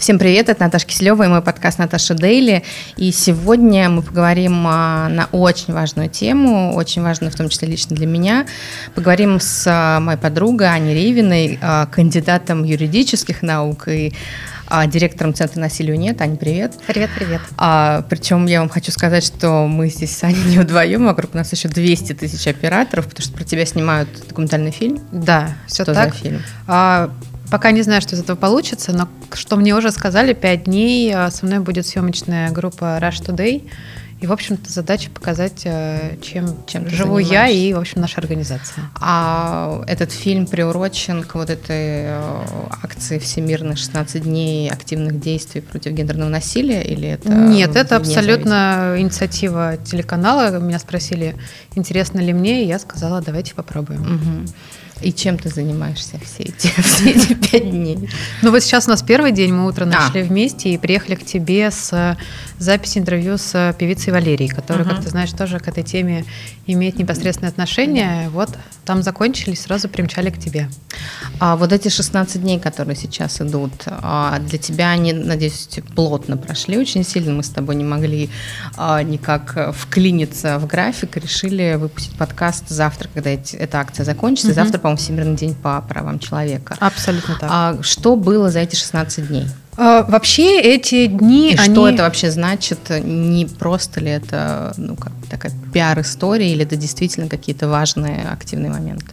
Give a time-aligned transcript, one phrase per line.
[0.00, 2.64] Всем привет, это Наташа Киселева и мой подкаст «Наташа Дейли».
[2.96, 7.94] И сегодня мы поговорим а, на очень важную тему, очень важную в том числе лично
[7.94, 8.46] для меня.
[8.94, 14.14] Поговорим с а, моей подругой Аней Ривиной, а, кандидатом юридических наук и
[14.86, 16.20] директором Центра насилию нет.
[16.22, 16.74] Аня, привет.
[16.86, 17.40] Привет, привет.
[17.58, 21.52] А, причем я вам хочу сказать, что мы здесь с Аней не вдвоем, вокруг нас
[21.52, 25.00] еще 200 тысяч операторов, потому что про тебя снимают документальный фильм.
[25.12, 26.14] Да, все что так.
[26.14, 26.42] за фильм?
[26.68, 27.10] А,
[27.50, 31.30] Пока не знаю, что из этого получится, но что мне уже сказали, пять дней а,
[31.30, 33.68] со мной будет съемочная группа Rush Today.
[34.20, 38.84] И, в общем-то, задача показать, а, чем, чем живу я и, в общем, наша организация.
[39.00, 42.44] А этот фильм приурочен к вот этой а,
[42.82, 49.06] акции всемирных 16 дней активных действий против гендерного насилия или это Нет, это абсолютно зависит?
[49.06, 50.58] инициатива телеканала.
[50.58, 51.36] Меня спросили,
[51.74, 54.02] интересно ли мне, и я сказала, давайте попробуем.
[54.02, 54.52] Угу.
[55.02, 58.08] И чем ты занимаешься все эти, все эти пять дней?
[58.42, 60.24] Ну вот сейчас у нас первый день, мы утро нашли а.
[60.24, 62.16] вместе и приехали к тебе с
[62.60, 64.96] записи интервью с певицей Валерией, которая, uh-huh.
[64.96, 66.24] как ты знаешь, тоже к этой теме
[66.66, 68.28] имеет непосредственное отношение.
[68.28, 68.50] Вот
[68.84, 70.68] там закончили, сразу примчали к тебе.
[71.38, 76.76] А вот эти 16 дней, которые сейчас идут, а, для тебя они, надеюсь, плотно прошли
[76.76, 77.32] очень сильно.
[77.32, 78.28] Мы с тобой не могли
[78.76, 84.50] а, никак вклиниться в график, решили выпустить подкаст завтра, когда эта акция закончится.
[84.50, 84.54] Uh-huh.
[84.54, 86.76] Завтра, по-моему, Всемирный день по правам человека.
[86.80, 87.50] Абсолютно так.
[87.52, 89.46] А что было за эти 16 дней?
[89.76, 91.52] А, вообще эти дни...
[91.52, 91.74] И они...
[91.74, 92.78] что это вообще значит?
[92.90, 99.06] Не просто ли это ну, как такая пиар-история или это действительно какие-то важные активные моменты?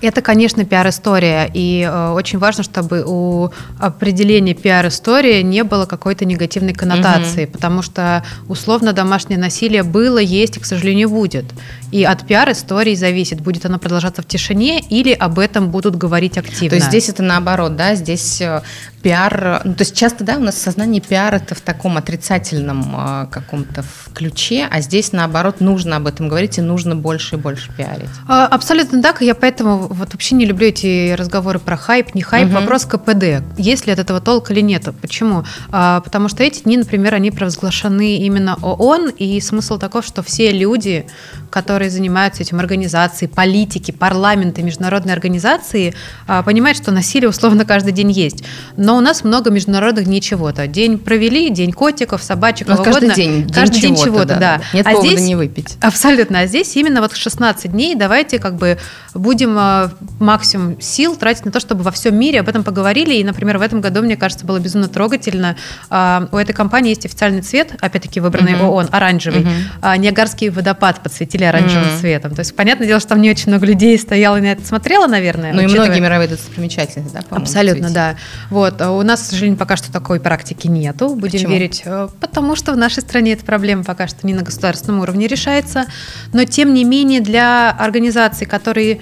[0.00, 6.74] Это, конечно, пиар-история, и э, очень важно, чтобы у определения пиар-истории не было какой-то негативной
[6.74, 7.52] коннотации, угу.
[7.52, 11.46] потому что условно домашнее насилие было, есть и, к сожалению, будет.
[11.94, 16.70] И от пиар-истории зависит, будет оно продолжаться в тишине или об этом будут говорить активно.
[16.70, 18.62] То есть здесь это наоборот, да, здесь э,
[19.04, 23.26] пиар, ну, то есть часто, да, у нас сознание пиар это в таком отрицательном э,
[23.30, 28.08] каком-то ключе, а здесь наоборот нужно об этом говорить и нужно больше и больше пиарить.
[28.26, 32.48] А, абсолютно так, я поэтому вот вообще не люблю эти разговоры про хайп, не хайп,
[32.48, 32.54] угу.
[32.54, 34.88] вопрос КПД, есть ли от этого толк или нет.
[35.00, 35.44] Почему?
[35.70, 40.50] А, потому что эти дни, например, они провозглашены именно ООН, и смысл таков, что все
[40.50, 41.06] люди,
[41.50, 45.94] которые занимаются этим, организации, политики, парламенты, международные организации,
[46.26, 48.44] а, понимают, что насилие условно каждый день есть.
[48.76, 50.66] Но у нас много международных дней чего-то.
[50.66, 54.60] День провели, день котиков, собачек, ну, каждый день, каждый день чего-то, чего да, да.
[54.72, 55.76] Нет а повода здесь, не выпить.
[55.80, 56.40] Абсолютно.
[56.40, 58.78] А здесь именно вот 16 дней давайте как бы
[59.14, 63.14] будем а, максимум сил тратить на то, чтобы во всем мире об этом поговорили.
[63.14, 65.56] И, например, в этом году, мне кажется, было безумно трогательно.
[65.90, 68.68] А, у этой компании есть официальный цвет, опять-таки выбранный uh-huh.
[68.68, 69.42] ООН, оранжевый.
[69.82, 69.98] Uh-huh.
[69.98, 72.00] Ниагарский водопад подсветили оранжевым uh-huh.
[72.00, 72.34] цветом.
[72.34, 75.06] То есть, понятное дело, что там не очень много людей стояло и на это смотрело,
[75.06, 75.52] наверное.
[75.52, 75.86] Ну учитывая...
[75.86, 78.16] и многие мировые достопримечательности, да, Абсолютно, да.
[78.50, 78.80] Вот.
[78.80, 81.10] А у нас, к сожалению, пока что такой практики нету.
[81.10, 81.52] Будем Почему?
[81.52, 85.26] верить, э, потому что в нашей стране эта проблема пока что не на государственном уровне
[85.26, 85.86] решается.
[86.32, 89.00] Но, тем не менее, для организаций, которые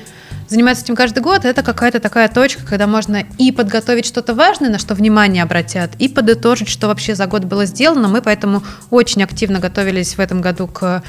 [0.52, 4.78] заниматься этим каждый год, это какая-то такая точка, когда можно и подготовить что-то важное, на
[4.78, 8.08] что внимание обратят, и подытожить, что вообще за год было сделано.
[8.08, 11.02] Мы поэтому очень активно готовились в этом году к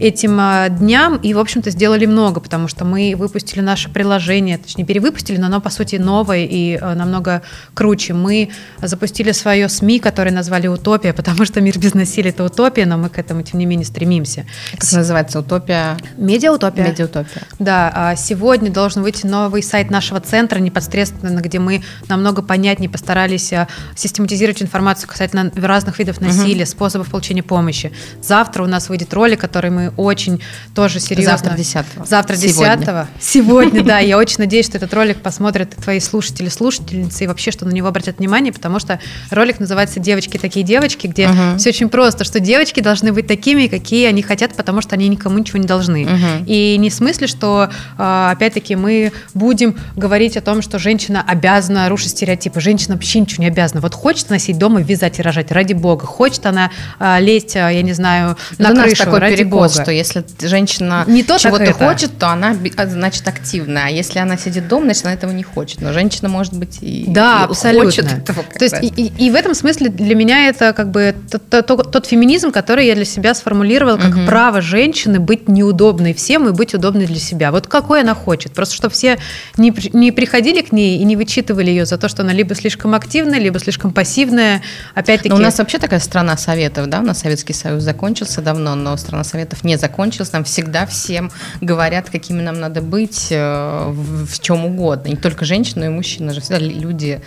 [0.00, 4.84] этим а, дням и, в общем-то, сделали много, потому что мы выпустили наше приложение, точнее,
[4.84, 7.42] перевыпустили, но оно, по сути, новое и а, намного
[7.74, 8.14] круче.
[8.14, 8.50] Мы
[8.82, 13.08] запустили свое СМИ, которое назвали «Утопия», потому что мир без насилия– это утопия, но мы
[13.08, 14.44] к этому, тем не менее, стремимся.
[14.72, 15.96] Как называется «Утопия»?
[16.16, 16.88] Медиаутопия.
[16.88, 17.42] Медиаутопия.
[17.58, 22.88] Да, а сегодня должен должен выйти новый сайт нашего центра непосредственно, где мы намного понятнее
[22.88, 26.70] постарались э, систематизировать информацию касательно разных видов насилия, угу.
[26.70, 27.92] способов получения помощи.
[28.22, 30.40] Завтра у нас выйдет ролик, который мы очень
[30.74, 31.32] тоже серьезно...
[31.32, 33.98] Завтра 10 Завтра 10 Сегодня, Сегодня да.
[33.98, 37.88] Я очень надеюсь, что этот ролик посмотрят твои слушатели, слушательницы, и вообще, что на него
[37.88, 39.00] обратят внимание, потому что
[39.30, 41.58] ролик называется «Девочки такие девочки», где угу.
[41.58, 45.36] все очень просто, что девочки должны быть такими, какие они хотят, потому что они никому
[45.36, 46.04] ничего не должны.
[46.04, 46.44] Угу.
[46.46, 47.68] И не в смысле, что,
[47.98, 52.60] а, опять-таки, мы будем говорить о том, что женщина обязана рушить стереотипы.
[52.60, 53.80] Женщина вообще ничего не обязана.
[53.80, 56.06] Вот хочет носить дома, вязать и рожать, ради бога.
[56.06, 59.82] Хочет она а, лезть, а, я не знаю, на Это крышу, такой ради перекос, бога.
[59.82, 63.86] что если женщина не то чего-то хочет, то она, а, значит, активна.
[63.86, 65.80] А если она сидит дома, значит, она этого не хочет.
[65.80, 67.84] Но женщина, может быть, и, да, и абсолютно.
[67.84, 68.44] хочет этого.
[68.58, 71.92] То есть, и, и, и в этом смысле для меня это как бы тот, тот,
[71.92, 74.26] тот феминизм, который я для себя сформулировала как угу.
[74.26, 77.50] право женщины быть неудобной всем и быть удобной для себя.
[77.50, 78.52] Вот какой она хочет.
[78.58, 79.20] Просто чтобы все
[79.56, 82.92] не, не приходили к ней и не вычитывали ее за то, что она либо слишком
[82.92, 84.62] активная, либо слишком пассивная.
[84.96, 85.28] Опять-таки...
[85.28, 86.98] Но у нас вообще такая страна советов, да?
[86.98, 90.32] У нас Советский Союз закончился давно, но страна советов не закончилась.
[90.32, 95.10] Нам всегда всем говорят, какими нам надо быть э, в чем угодно.
[95.10, 97.20] Не только женщины, но и мужчины же всегда люди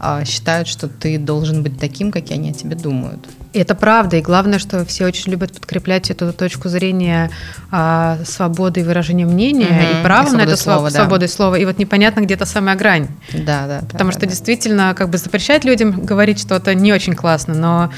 [0.00, 3.24] а, считают, что ты должен быть таким, какие они о тебе думают.
[3.52, 7.30] Это правда, и главное, что все очень любят подкреплять эту точку зрения
[7.70, 11.00] а, свободы выражения мнения угу, и права на это слова, да.
[11.00, 11.56] свободы слова.
[11.56, 13.08] И вот непонятно где-то самая грань.
[13.32, 13.80] Да, да.
[13.90, 14.26] Потому да, что да.
[14.28, 17.90] действительно как бы запрещать людям говорить что-то не очень классно, но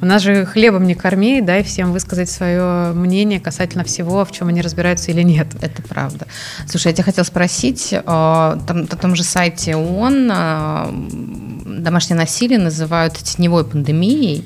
[0.00, 4.48] у нас же хлебом не корми, дай всем высказать свое мнение касательно всего, в чем
[4.48, 5.48] они разбираются или нет.
[5.60, 6.26] Это правда.
[6.68, 12.58] Слушай, я тебя хотела спросить, э, там, на том же сайте ООН э, домашнее насилие
[12.58, 14.44] называют теневой пандемией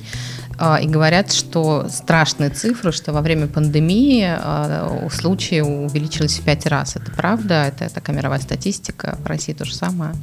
[0.81, 6.97] и говорят, что страшные цифры, что во время пандемии случаи увеличились в пять раз.
[6.97, 7.65] Это правда?
[7.67, 9.19] Это такая мировая статистика.
[9.23, 10.15] В России то же самое?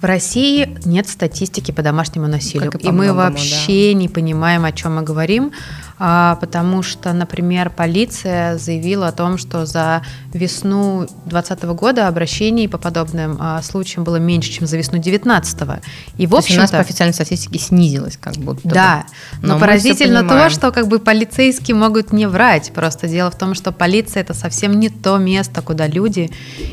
[0.00, 3.98] В России нет статистики по домашнему насилию, и, и мы вообще да.
[3.98, 5.52] не понимаем, о чем мы говорим.
[6.02, 10.02] А, потому что, например, полиция заявила о том, что за
[10.32, 15.82] весну 2020 года обращений по подобным а, случаям было меньше, чем за весну 2019.
[16.16, 19.04] И в общем у нас по официальной статистике снизилось как будто Да,
[19.42, 19.46] бы.
[19.46, 22.72] но, но поразительно то, что как бы полицейские могут не врать.
[22.74, 26.30] Просто дело в том, что полиция это совсем не то место, куда люди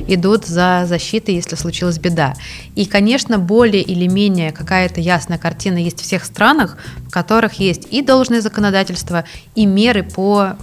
[0.07, 2.33] идут за защитой, если случилась беда.
[2.75, 6.77] И, конечно, более или менее какая-то ясная картина есть в всех странах,
[7.07, 9.25] в которых есть и должное законодательство, общества
[9.55, 10.55] и меры по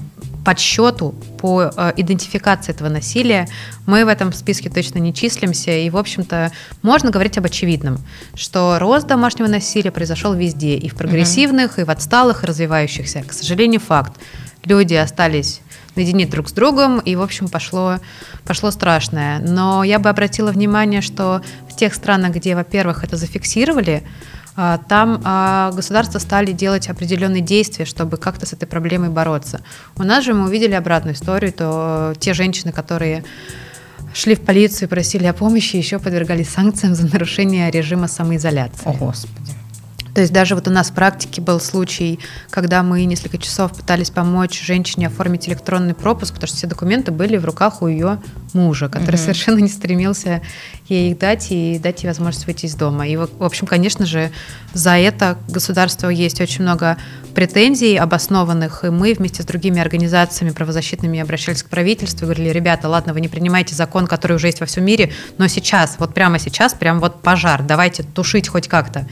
[0.44, 3.48] подсчету, по э, идентификации этого насилия.
[3.86, 5.70] Мы в этом списке точно не числимся.
[5.70, 6.52] И, в общем-то,
[6.82, 7.98] можно говорить об очевидном,
[8.34, 13.22] что рост домашнего насилия произошел везде, и в прогрессивных, и в отсталых, и развивающихся.
[13.22, 14.20] К сожалению, факт.
[14.64, 15.62] Люди остались
[15.96, 17.98] наедине друг с другом, и, в общем, пошло,
[18.44, 19.38] пошло страшное.
[19.38, 21.40] Но я бы обратила внимание, что
[21.70, 24.02] в тех странах, где, во-первых, это зафиксировали,
[24.88, 29.60] там а, государства стали делать определенные действия, чтобы как-то с этой проблемой бороться.
[29.96, 33.24] У нас же мы увидели обратную историю, то те женщины, которые
[34.14, 38.82] шли в полицию и просили о помощи, еще подвергались санкциям за нарушение режима самоизоляции.
[38.84, 39.63] О, Господи.
[40.14, 42.20] То есть даже вот у нас в практике был случай,
[42.50, 47.36] когда мы несколько часов пытались помочь женщине оформить электронный пропуск, потому что все документы были
[47.36, 48.20] в руках у ее
[48.52, 49.22] мужа, который угу.
[49.22, 50.40] совершенно не стремился
[50.88, 53.08] ей их дать и дать ей возможность выйти из дома.
[53.08, 54.30] И, в общем, конечно же,
[54.72, 56.96] за это государство есть очень много
[57.34, 62.88] претензий обоснованных, и мы вместе с другими организациями правозащитными обращались к правительству и говорили, ребята,
[62.88, 66.38] ладно, вы не принимаете закон, который уже есть во всем мире, но сейчас, вот прямо
[66.38, 69.08] сейчас, прям вот пожар, давайте тушить хоть как-то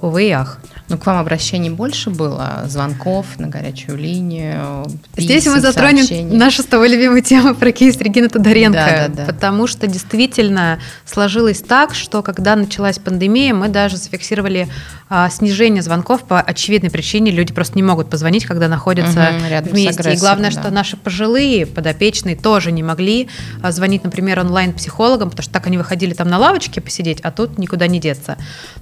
[0.00, 0.58] увы и ах.
[0.88, 4.84] Ну, к вам обращений больше было, звонков на горячую линию.
[5.14, 6.36] Писем, Здесь мы затронем сообщений.
[6.36, 8.78] нашу с тобой любимую тему про кейс Регины Тодоренко.
[8.78, 9.32] Да, да, да.
[9.32, 14.68] Потому что действительно сложилось так, что когда началась пандемия, мы даже зафиксировали
[15.16, 17.30] а, снижение звонков по очевидной причине.
[17.30, 20.12] Люди просто не могут позвонить, когда находятся угу, вместе.
[20.12, 20.60] И главное, да.
[20.60, 23.28] что наши пожилые подопечные тоже не могли
[23.62, 27.58] а, звонить, например, онлайн-психологам, потому что так они выходили там на лавочке посидеть, а тут
[27.58, 28.36] никуда не деться.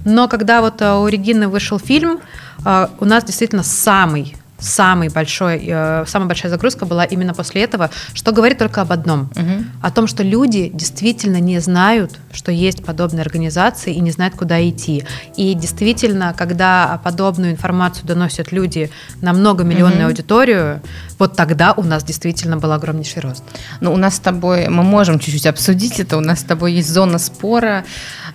[0.05, 2.19] Но когда вот а, у Регины вышел фильм,
[2.65, 8.31] у нас действительно самый самый большой, э, самая большая загрузка была именно после этого, что
[8.31, 9.65] говорит только об одном, угу.
[9.81, 14.67] о том, что люди действительно не знают, что есть подобные организации и не знают, куда
[14.67, 15.05] идти.
[15.35, 18.89] И действительно, когда подобную информацию доносят люди
[19.21, 20.07] на многомиллионную угу.
[20.07, 20.81] аудиторию,
[21.19, 23.43] вот тогда у нас действительно был огромнейший рост.
[23.81, 26.89] Ну, у нас с тобой, мы можем чуть-чуть обсудить это, у нас с тобой есть
[26.89, 27.85] зона спора.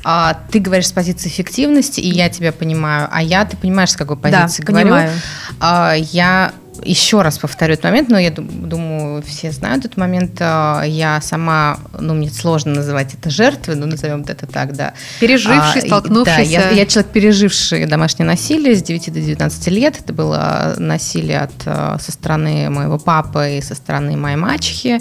[0.04, 3.96] А, ты говоришь с позиции эффективности, и я тебя понимаю, а я, ты понимаешь, с
[3.96, 4.88] какой позиции да, говорю.
[4.88, 5.12] Понимаю.
[5.60, 6.52] А, я
[6.84, 10.36] еще раз повторю этот момент, но я думаю, все знают этот момент.
[10.40, 14.94] А, я сама, ну, мне сложно называть это жертвой, но назовем это так, да.
[15.20, 16.60] Переживший, столкнувшийся.
[16.60, 20.00] Да, я, я человек, переживший домашнее насилие с 9 до 19 лет.
[20.00, 25.00] Это было насилие от, а, со стороны моего папы и со стороны моей мачехи.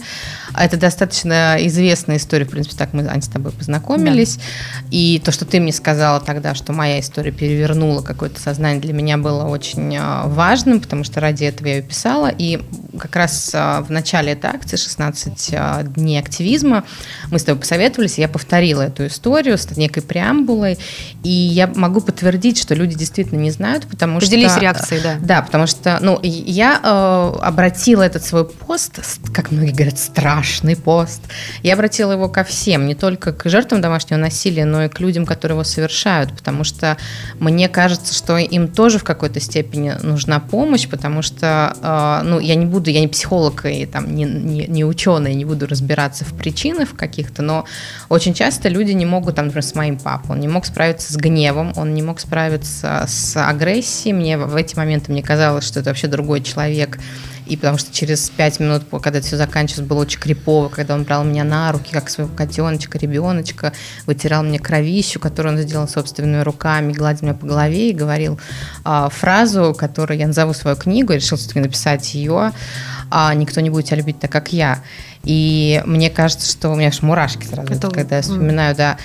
[0.55, 4.37] Это достаточно известная история, в принципе, так мы, Ань, с тобой познакомились.
[4.37, 4.41] Да.
[4.91, 9.17] И то, что ты мне сказала тогда, что моя история перевернула какое-то сознание, для меня
[9.17, 12.61] было очень а, важным, потому что ради этого я ее писала, и
[12.97, 16.83] как раз а, в начале этой акции, 16 а, дней активизма,
[17.31, 20.77] мы с тобой посоветовались, я повторила эту историю с некой преамбулой,
[21.23, 24.59] и я могу подтвердить, что люди действительно не знают, потому Поделись что...
[24.59, 25.17] реакцией, да.
[25.21, 28.99] Да, потому что, ну, я э, обратила этот свой пост,
[29.33, 31.21] как многие говорят, страшный пост,
[31.63, 35.25] я обратила его ко всем, не только к жертвам домашнего насилия, но и к людям,
[35.25, 36.97] которые его совершают, потому что
[37.39, 42.55] мне кажется, что им тоже в какой-то степени нужна помощь, потому что э, ну, я
[42.55, 46.33] не буду, я не психолог и там не, не, не ученый, не буду разбираться в
[46.33, 47.65] причинах каких-то, но
[48.09, 51.17] очень часто люди не могут, там, например, с моим папой, он не мог справиться с
[51.17, 55.89] гневом, он не мог справиться с агрессией, мне в эти моменты мне казалось, что это
[55.89, 56.99] вообще другой человек,
[57.47, 61.03] и потому что через пять минут, когда это все заканчивалось, было очень крипово, когда он
[61.03, 63.73] брал меня на руки, как своего котеночка, ребеночка,
[64.05, 68.39] вытирал мне кровищу, которую он сделал собственными руками, гладил меня по голове и говорил
[68.83, 72.51] а, фразу, которую я назову свою книгу, я решил все-таки написать ее,
[73.09, 74.83] а, «Никто не будет тебя любить так, как я».
[75.23, 77.89] И мне кажется, что у меня аж мурашки сразу, это...
[77.89, 78.97] когда я вспоминаю, да.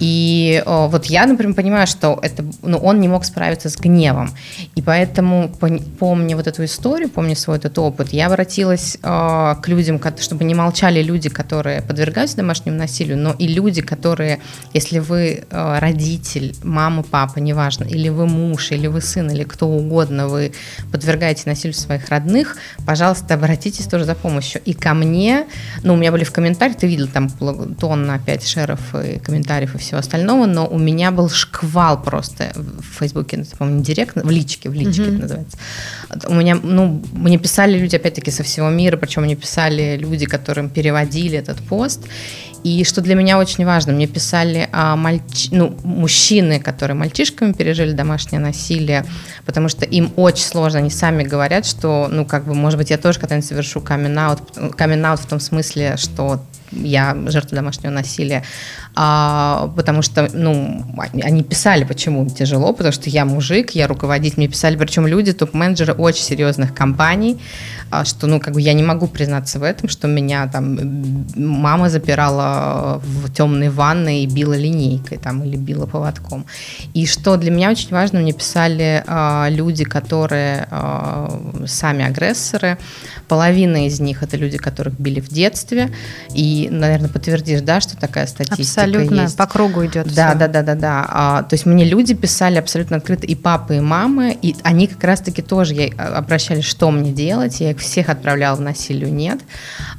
[0.00, 4.30] И о, вот я, например, понимаю, что это, ну, он не мог справиться с гневом.
[4.74, 5.52] И поэтому,
[5.98, 10.54] помня вот эту историю, помня свой этот опыт, я обратилась о, к людям, чтобы не
[10.54, 14.40] молчали люди, которые подвергаются домашнему насилию, но и люди, которые,
[14.72, 19.68] если вы о, родитель, мама, папа, неважно, или вы муж, или вы сын, или кто
[19.68, 20.52] угодно, вы
[20.90, 24.62] подвергаете насилию своих родных, пожалуйста, обратитесь тоже за помощью.
[24.64, 25.44] И ко мне,
[25.82, 29.78] ну, у меня были в комментариях, ты видел там тонна опять шеров и комментариев и
[29.78, 34.30] все всего остального, но у меня был шквал просто в Фейсбуке, это, по-моему, директ, в
[34.30, 35.14] личке, в личке mm-hmm.
[35.14, 35.58] это называется.
[36.28, 40.70] У меня, ну, мне писали люди, опять-таки, со всего мира, причем мне писали люди, которым
[40.70, 42.06] переводили этот пост,
[42.62, 45.48] и что для меня очень важно, мне писали а, мальч...
[45.50, 49.04] ну, мужчины, которые мальчишками пережили домашнее насилие,
[49.44, 52.98] потому что им очень сложно, они сами говорят, что, ну, как бы, может быть, я
[52.98, 54.40] тоже когда-нибудь совершу камин-аут,
[54.76, 56.40] камин-аут в том смысле, что
[56.72, 58.44] я жертва домашнего насилия,
[58.94, 60.84] а, потому что, ну,
[61.22, 65.92] они писали, почему тяжело, потому что я мужик, я руководитель, мне писали, причем люди, топ-менеджеры
[65.94, 67.40] очень серьезных компаний,
[67.90, 71.90] а, что, ну, как бы я не могу признаться в этом, что меня там мама
[71.90, 76.46] запирала в темной ванной и била линейкой там или била поводком.
[76.94, 82.78] И что для меня очень важно, мне писали а, люди, которые а, сами агрессоры,
[83.28, 85.90] половина из них это люди, которых били в детстве,
[86.34, 89.36] и, наверное, подтвердишь, да, что такая статистика Абсолютно, есть.
[89.36, 90.38] по кругу идет Да, все.
[90.38, 91.06] да, да, да, да.
[91.08, 95.02] А, то есть мне люди писали абсолютно открыто, и папы, и мамы, и они как
[95.04, 99.40] раз-таки тоже я, обращались, что мне делать, я их всех отправляла в насилию, нет.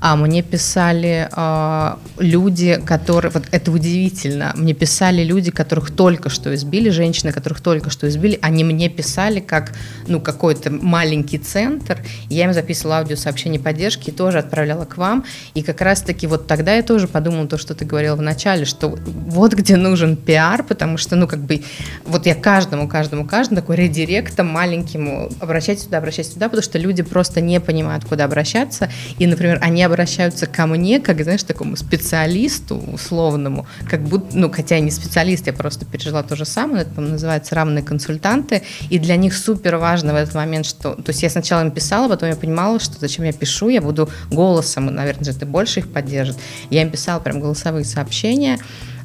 [0.02, 6.54] А мне писали а, люди, которые, вот это удивительно, мне писали люди, которых только что
[6.54, 9.74] избили, женщины, которых только что избили, они мне писали как,
[10.08, 15.64] ну, какой-то маленький центр, я им записывала аудиосообщение поддержки и тоже отправляла к вам, и
[15.64, 19.54] как раз-таки вот тогда я тоже подумала то, что ты говорила в начале, что вот
[19.54, 21.64] где нужен пиар, потому что, ну, как бы,
[22.04, 27.04] вот я каждому, каждому, каждому такой редиректом маленьким обращайтесь сюда, обращайтесь сюда, потому что люди
[27.04, 32.76] просто не понимают, куда обращаться, и, например, они обращаются ко мне, как, знаешь, такому специалисту
[32.76, 37.00] условному, как будто, ну, хотя я не специалист, я просто пережила то же самое, это
[37.00, 41.30] называется равные консультанты, и для них супер важно в этот момент, что, то есть я
[41.30, 45.46] сначала им писала, потом я понимала, что зачем я пишу, я буду голосом, наверное, это
[45.46, 48.60] больше их поддержит, я им писала прям голосовые сообщения,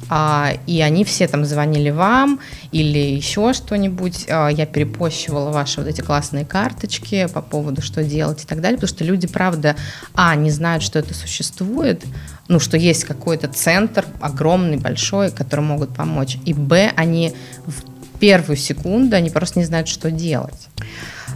[0.09, 2.39] а, и они все там звонили вам
[2.71, 8.43] или еще что-нибудь, а, я перепощивала ваши вот эти классные карточки по поводу, что делать
[8.43, 9.75] и так далее, потому что люди, правда,
[10.13, 12.03] а, не знают, что это существует,
[12.47, 17.33] ну, что есть какой-то центр огромный, большой, который могут помочь, и, б, они
[17.65, 20.69] в первую секунду, они просто не знают, что делать.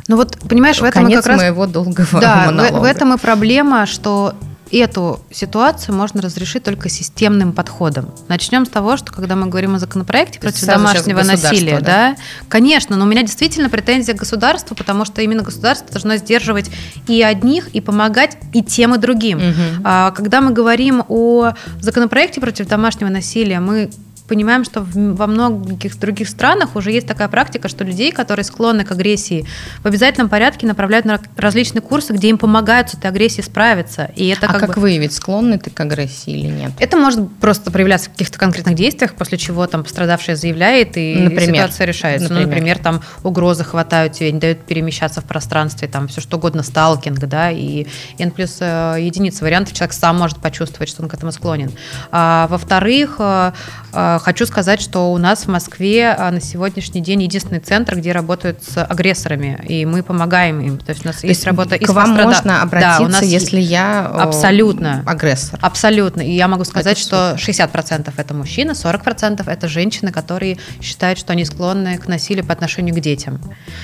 [0.08, 1.41] Ну вот, понимаешь, в этом Конец как раз...
[1.41, 2.77] моего долгого да, монолога.
[2.77, 4.34] В, в этом и проблема, что
[4.78, 8.13] эту ситуацию можно разрешить только системным подходом.
[8.28, 11.86] Начнем с того, что когда мы говорим о законопроекте против домашнего насилия, да?
[11.86, 12.16] да,
[12.50, 16.72] конечно, но у меня действительно претензия к государству, потому что именно государство должно сдерживать
[17.08, 19.38] и одних, и помогать и тем, и другим.
[19.38, 19.82] Угу.
[19.84, 23.90] А, когда мы говорим о законопроекте против домашнего насилия, мы
[24.32, 28.92] понимаем, что во многих других странах уже есть такая практика, что людей, которые склонны к
[28.92, 29.46] агрессии,
[29.84, 34.10] в обязательном порядке направляют на различные курсы, где им помогают с этой агрессией справиться.
[34.16, 34.84] И это а как, как бы...
[34.84, 36.72] выявить, склонны ты к агрессии или нет?
[36.80, 41.66] Это может просто проявляться в каких-то конкретных действиях, после чего там пострадавшая заявляет, и например,
[41.66, 42.30] ситуация решается.
[42.30, 42.48] Например.
[42.48, 46.64] Ну, например, там угрозы хватают тебя, не дают перемещаться в пространстве, там все что угодно,
[46.64, 47.86] сталкинг, да, и
[48.18, 51.70] n плюс э, единица вариантов, человек сам может почувствовать, что он к этому склонен.
[52.12, 53.52] А, во-вторых, э,
[53.92, 58.12] э, Хочу сказать, что у нас в Москве а, на сегодняшний день единственный центр, где
[58.12, 60.78] работают с агрессорами, и мы помогаем им.
[60.78, 62.25] То есть у нас То есть работа к вам пострадав...
[62.25, 65.60] можно обратиться, да, у нас если я абсолютно агрессор.
[65.62, 66.22] Абсолютно.
[66.22, 71.34] И я могу сказать, это что 60% это мужчины, 40% это женщины, которые считают, что
[71.34, 73.42] они склонны к насилию по отношению к детям.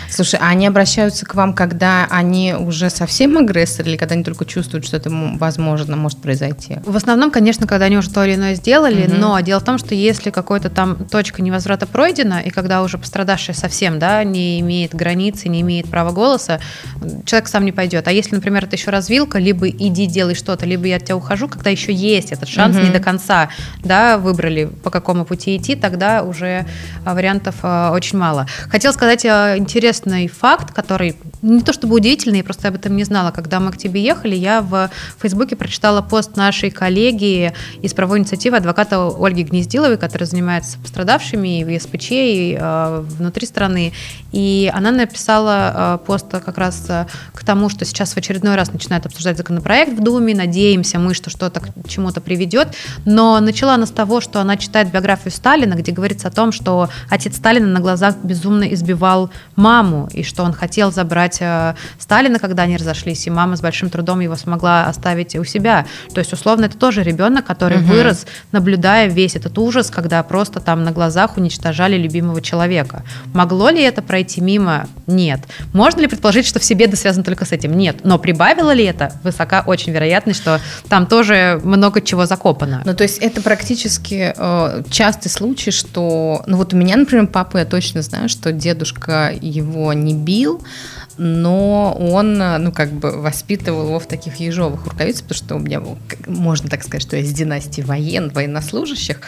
[0.10, 4.46] Слушай, а они обращаются к вам, когда они уже совсем агрессоры, или когда они только
[4.46, 6.78] чувствуют, что это возможно может произойти?
[6.86, 9.16] В основном, конечно, когда они уже то или иное сделали, угу.
[9.16, 12.98] но дело в том, что если если какой-то там точка невозврата пройдена, и когда уже
[12.98, 16.60] пострадавший совсем, да, не имеет границы, не имеет права голоса,
[17.26, 18.08] человек сам не пойдет.
[18.08, 21.48] А если, например, это еще развилка, либо иди делай что-то, либо я от тебя ухожу,
[21.48, 22.86] когда еще есть этот шанс, угу.
[22.86, 23.50] не до конца,
[23.84, 26.66] да, выбрали по какому пути идти, тогда уже
[27.06, 28.48] а, вариантов а, очень мало.
[28.70, 33.04] Хотел сказать а, интересный факт, который не то чтобы удивительный, я просто об этом не
[33.04, 33.32] знала.
[33.32, 34.90] Когда мы к тебе ехали, я в
[35.22, 41.64] Фейсбуке прочитала пост нашей коллеги из правовой инициативы адвоката Ольги Гнездиловой, которая занимается пострадавшими и
[41.66, 43.92] в ЕСПЧ, и э, внутри страны.
[44.32, 48.72] И она написала э, пост как раз э, к тому, что сейчас в очередной раз
[48.72, 50.34] начинают обсуждать законопроект в Думе.
[50.34, 52.70] Надеемся мы, что что-то к чему-то приведет.
[53.04, 56.90] Но начала она с того, что она читает биографию Сталина, где говорится о том, что
[57.10, 62.64] отец Сталина на глазах безумно избивал маму, и что он хотел забрать э, Сталина, когда
[62.64, 65.86] они разошлись, и мама с большим трудом его смогла оставить у себя.
[66.14, 67.88] То есть, условно, это тоже ребенок, который угу.
[67.88, 73.02] вырос, наблюдая весь этот ужас, когда просто там на глазах уничтожали любимого человека.
[73.34, 74.88] Могло ли это пройти мимо?
[75.08, 75.40] Нет.
[75.74, 77.76] Можно ли предположить, что все беды связаны только с этим?
[77.76, 78.02] Нет.
[78.04, 79.12] Но прибавило ли это?
[79.24, 82.84] Высока очень вероятность, что там тоже много чего закопано.
[82.86, 86.44] Ну, то есть это практически э, частый случай, что...
[86.46, 90.62] Ну, вот у меня, например, папа, я точно знаю, что дедушка его не бил,
[91.18, 95.82] но он, ну, как бы воспитывал его в таких ежовых рукавицах, потому что у меня,
[96.28, 99.22] можно так сказать, что я из династии воен, военнослужащих.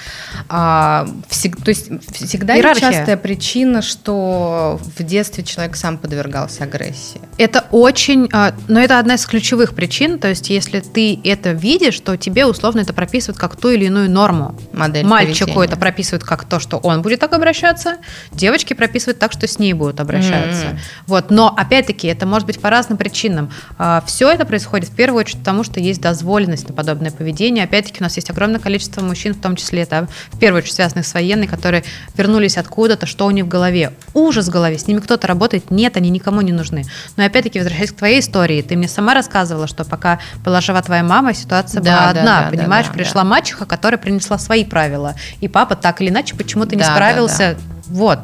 [0.47, 2.91] А, всег, то есть всегда Иерархия.
[2.91, 7.21] частая причина, что в детстве человек сам подвергался агрессии.
[7.37, 11.99] Это очень, а, но это одна из ключевых причин, то есть если ты это видишь,
[11.99, 14.55] то тебе условно это прописывают как ту или иную норму.
[14.73, 15.65] Модель Мальчику поведения.
[15.65, 17.97] это прописывают как то, что он будет так обращаться,
[18.31, 20.65] девочки прописывают так, что с ней будут обращаться.
[20.65, 20.79] Mm-hmm.
[21.07, 23.51] Вот, но опять опять-таки, это может быть по разным причинам.
[23.77, 27.63] А, Все это происходит в первую очередь потому, что есть дозволенность на подобное поведение.
[27.63, 31.05] Опять-таки, у нас есть огромное количество мужчин, в том числе это в первую очередь связанных
[31.05, 31.83] с военной, которые
[32.15, 33.93] вернулись откуда-то, что у них в голове.
[34.13, 36.83] Ужас в голове, с ними кто-то работает, нет, они никому не нужны.
[37.15, 41.03] Но опять-таки, возвращаясь к твоей истории, ты мне сама рассказывала, что пока была жива твоя
[41.03, 42.87] мама, ситуация да, была одна, да, понимаешь?
[42.87, 43.29] Да, да, Пришла да.
[43.29, 47.37] мачеха, которая принесла свои правила, и папа так или иначе почему-то не да, справился.
[47.37, 47.59] Да, да.
[47.89, 48.19] Вот.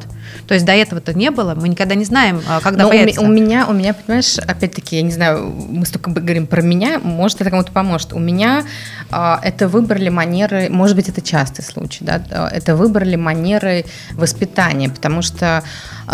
[0.46, 3.20] То есть до этого-то не было, мы никогда не знаем, а, когда Но появится.
[3.20, 7.40] У, меня, у меня, понимаешь, опять-таки, я не знаю, мы столько говорим про меня, может,
[7.40, 8.12] это кому-то поможет.
[8.12, 8.64] У меня
[9.10, 15.22] а, это выбрали манеры, может быть, это частый случай, да, это выбрали манеры воспитания, потому
[15.22, 15.62] что,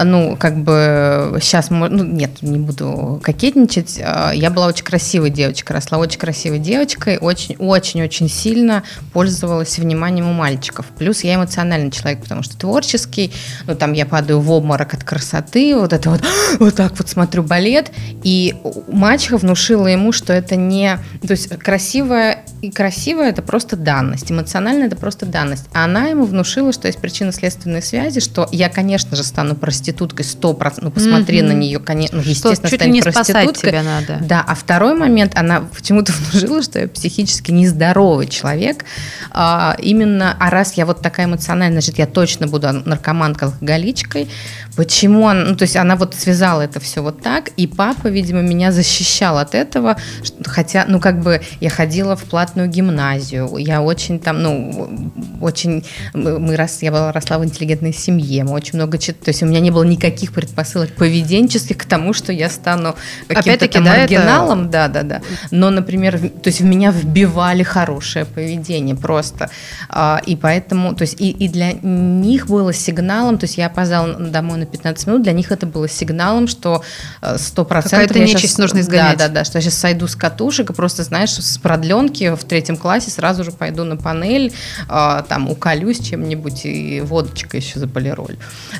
[0.02, 5.74] ну, как бы сейчас, ну, нет, не буду кокетничать, а, я была очень красивой девочкой,
[5.76, 8.82] росла очень красивой девочкой, очень-очень-очень сильно
[9.12, 10.86] пользовалась вниманием у мальчиков.
[10.98, 13.32] Плюс я эмоциональный человек, потому что творческий,
[13.66, 16.22] ну, там я падаю в обморок от красоты, вот это вот,
[16.58, 17.90] вот так вот смотрю балет,
[18.22, 18.54] и
[18.88, 24.84] мачеха внушила ему, что это не, то есть красивое и красивое это просто данность, эмоционально
[24.84, 29.24] это просто данность, а она ему внушила, что есть причинно-следственные связи, что я, конечно же,
[29.24, 31.42] стану проституткой 100%, ну посмотри mm-hmm.
[31.42, 33.70] на нее, конечно, ну, естественно, что, станет проституткой.
[33.70, 34.18] тебя надо.
[34.22, 38.84] Да, а второй момент, она почему-то внушила, что я психически нездоровый человек,
[39.32, 44.28] а, именно, а раз я вот такая эмоциональная, значит, я точно буду наркоманка, алкоголичка, девочкой,
[44.76, 48.40] почему она, ну, то есть она вот связала это все вот так, и папа, видимо,
[48.40, 49.96] меня защищал от этого,
[50.44, 56.56] хотя, ну, как бы я ходила в платную гимназию, я очень там, ну, очень, мы
[56.56, 59.60] рос, я была, росла в интеллигентной семье, мы очень много читали, то есть у меня
[59.60, 62.94] не было никаких предпосылок поведенческих к тому, что я стану
[63.28, 68.24] каким-то там да, маргиналом, да, да, да, но, например, то есть в меня вбивали хорошее
[68.24, 69.50] поведение просто,
[69.88, 74.02] а, и поэтому, то есть и, и для них было сигналом, то есть я опоздала
[74.02, 76.82] опоздал домой на 15 минут, для них это было сигналом, что
[77.20, 79.18] 100% э, Какая-то нечисть сейчас, нужно изгонять.
[79.18, 82.44] Да, да, да, что я сейчас сойду с катушек и просто, знаешь, с продленки в
[82.44, 84.52] третьем классе сразу же пойду на панель,
[84.88, 88.36] э, там уколюсь чем-нибудь и водочка еще за полироль.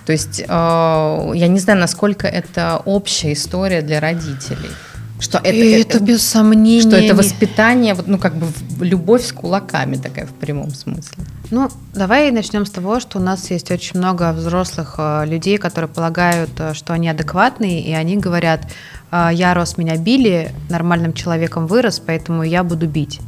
[0.07, 0.45] То есть э,
[1.35, 4.71] я не знаю, насколько это общая история для родителей.
[5.21, 6.81] Что это, это, это без сомнения.
[6.81, 8.49] Что это воспитание, вот, ну как бы
[8.81, 11.25] любовь с кулаками такая в прямом смысле.
[11.55, 15.87] Ну, давай начнем с того, что у нас есть очень много взрослых э, людей, которые
[15.87, 18.63] полагают, э, что они адекватные, и они говорят,
[19.11, 23.21] «Э, я рос, меня били, нормальным человеком вырос, поэтому я буду бить.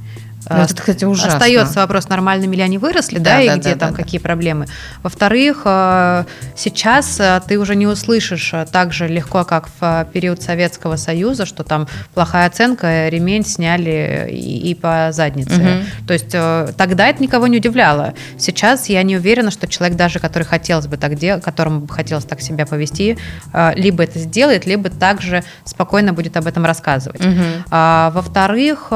[0.48, 1.34] Ну, это, кстати, ужасно.
[1.34, 4.20] Остается вопрос, нормальными ли они выросли, да, да и да, где да, там да, какие
[4.20, 4.24] да.
[4.24, 4.66] проблемы.
[5.02, 6.24] Во-вторых, э,
[6.56, 11.46] сейчас э, ты уже не услышишь э, так же легко, как в период Советского Союза,
[11.46, 15.54] что там плохая оценка, ремень сняли и, и по заднице.
[15.54, 16.06] Угу.
[16.06, 18.14] То есть тогда это никого не удивляло.
[18.38, 22.24] Сейчас я не уверена, что человек даже, который хотелось бы так делать, которому бы хотелось
[22.24, 23.16] так себя повести,
[23.74, 27.24] либо это сделает, либо также спокойно будет об этом рассказывать.
[27.24, 27.64] Угу.
[27.70, 28.92] Во-вторых,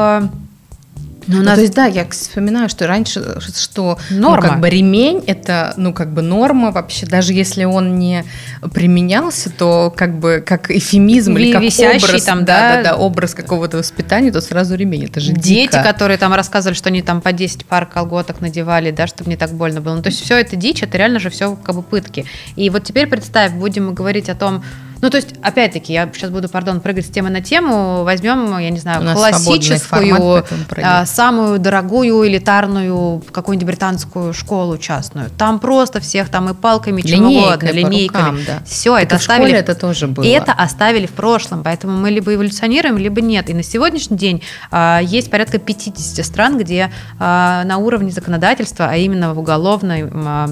[1.28, 1.46] Ну, нас...
[1.46, 4.36] ну, то есть, да, я вспоминаю, что раньше, что норма.
[4.36, 8.24] Ну, как бы ремень это, ну, как бы норма вообще, даже если он не
[8.72, 12.96] применялся, то как бы как эфемизм или, или как висящий образ, там, да, да, да,
[12.96, 15.82] образ какого-то воспитания, то сразу ремень, это же Дети, дико.
[15.82, 19.52] которые там рассказывали, что они там по 10 пар колготок надевали, да, чтобы не так
[19.52, 19.94] больно было.
[19.94, 22.24] Ну, то есть все это дичь, это реально же все как бы пытки.
[22.56, 24.64] И вот теперь представь, будем мы говорить о том,
[25.00, 28.04] ну, то есть, опять-таки, я сейчас буду, пардон, прыгать с темы на тему.
[28.04, 30.44] Возьмем, я не знаю, классическую,
[30.82, 35.30] а, самую дорогую элитарную какую-нибудь британскую школу частную.
[35.30, 38.22] Там просто всех там и палками, чем угодно, линейками.
[38.22, 38.62] Рукам, да.
[38.66, 39.52] Все, это, это оставили.
[39.52, 40.24] это тоже было.
[40.24, 41.62] И это оставили в прошлом.
[41.62, 43.50] Поэтому мы либо эволюционируем, либо нет.
[43.50, 48.96] И на сегодняшний день а, есть порядка 50 стран, где а, на уровне законодательства, а
[48.96, 50.48] именно в уголовной а,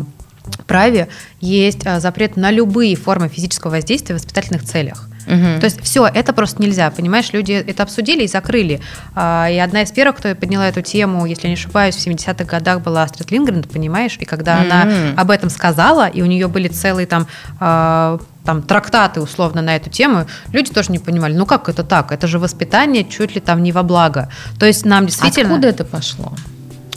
[0.67, 1.09] праве
[1.41, 5.09] есть а, запрет на любые формы физического воздействия в воспитательных целях.
[5.27, 5.61] Угу.
[5.61, 8.81] То есть все, это просто нельзя, понимаешь, люди это обсудили и закрыли.
[9.15, 12.81] А, и одна из первых, кто подняла эту тему, если не ошибаюсь, в 70-х годах
[12.83, 14.63] была Астрид Лингрен, понимаешь, и когда угу.
[14.63, 17.27] она об этом сказала, и у нее были целые там
[17.59, 22.13] а, там трактаты условно на эту тему, люди тоже не понимали, ну как это так,
[22.13, 24.31] это же воспитание чуть ли там не во благо.
[24.61, 25.51] То есть нам действительно...
[25.51, 26.33] Откуда это пошло?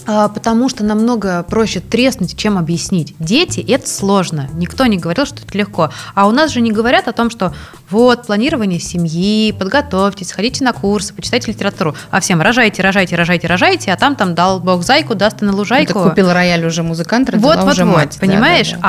[0.06, 3.16] А, потому что намного проще треснуть, чем объяснить.
[3.20, 4.50] Дети– это сложно.
[4.54, 5.92] Никто не говорил, что это легко.
[6.16, 7.54] А у нас же не говорят о том, что
[7.90, 11.96] вот, планирование семьи, подготовьтесь, сходите на курсы, почитайте литературу.
[12.12, 15.56] А всем рожайте, рожайте, рожайте, рожайте, а там там дал бог зайку, даст и на
[15.56, 15.98] лужайку.
[15.98, 18.18] Ну, ты купил рояль уже музыкант, родила вот, вот, уже вот, мать.
[18.20, 18.72] Понимаешь?
[18.72, 18.88] Да, да, да.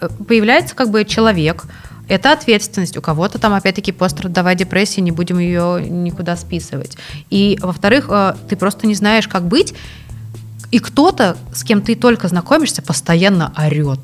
[0.00, 1.64] А э, появляется как бы человек,
[2.08, 2.96] это ответственность.
[2.96, 6.98] У кого-то там, опять-таки, пострадовая депрессия, не будем ее никуда списывать.
[7.30, 9.74] И, во-вторых, э, ты просто не знаешь, как быть,
[10.70, 14.00] и кто-то, с кем ты только знакомишься, постоянно орет.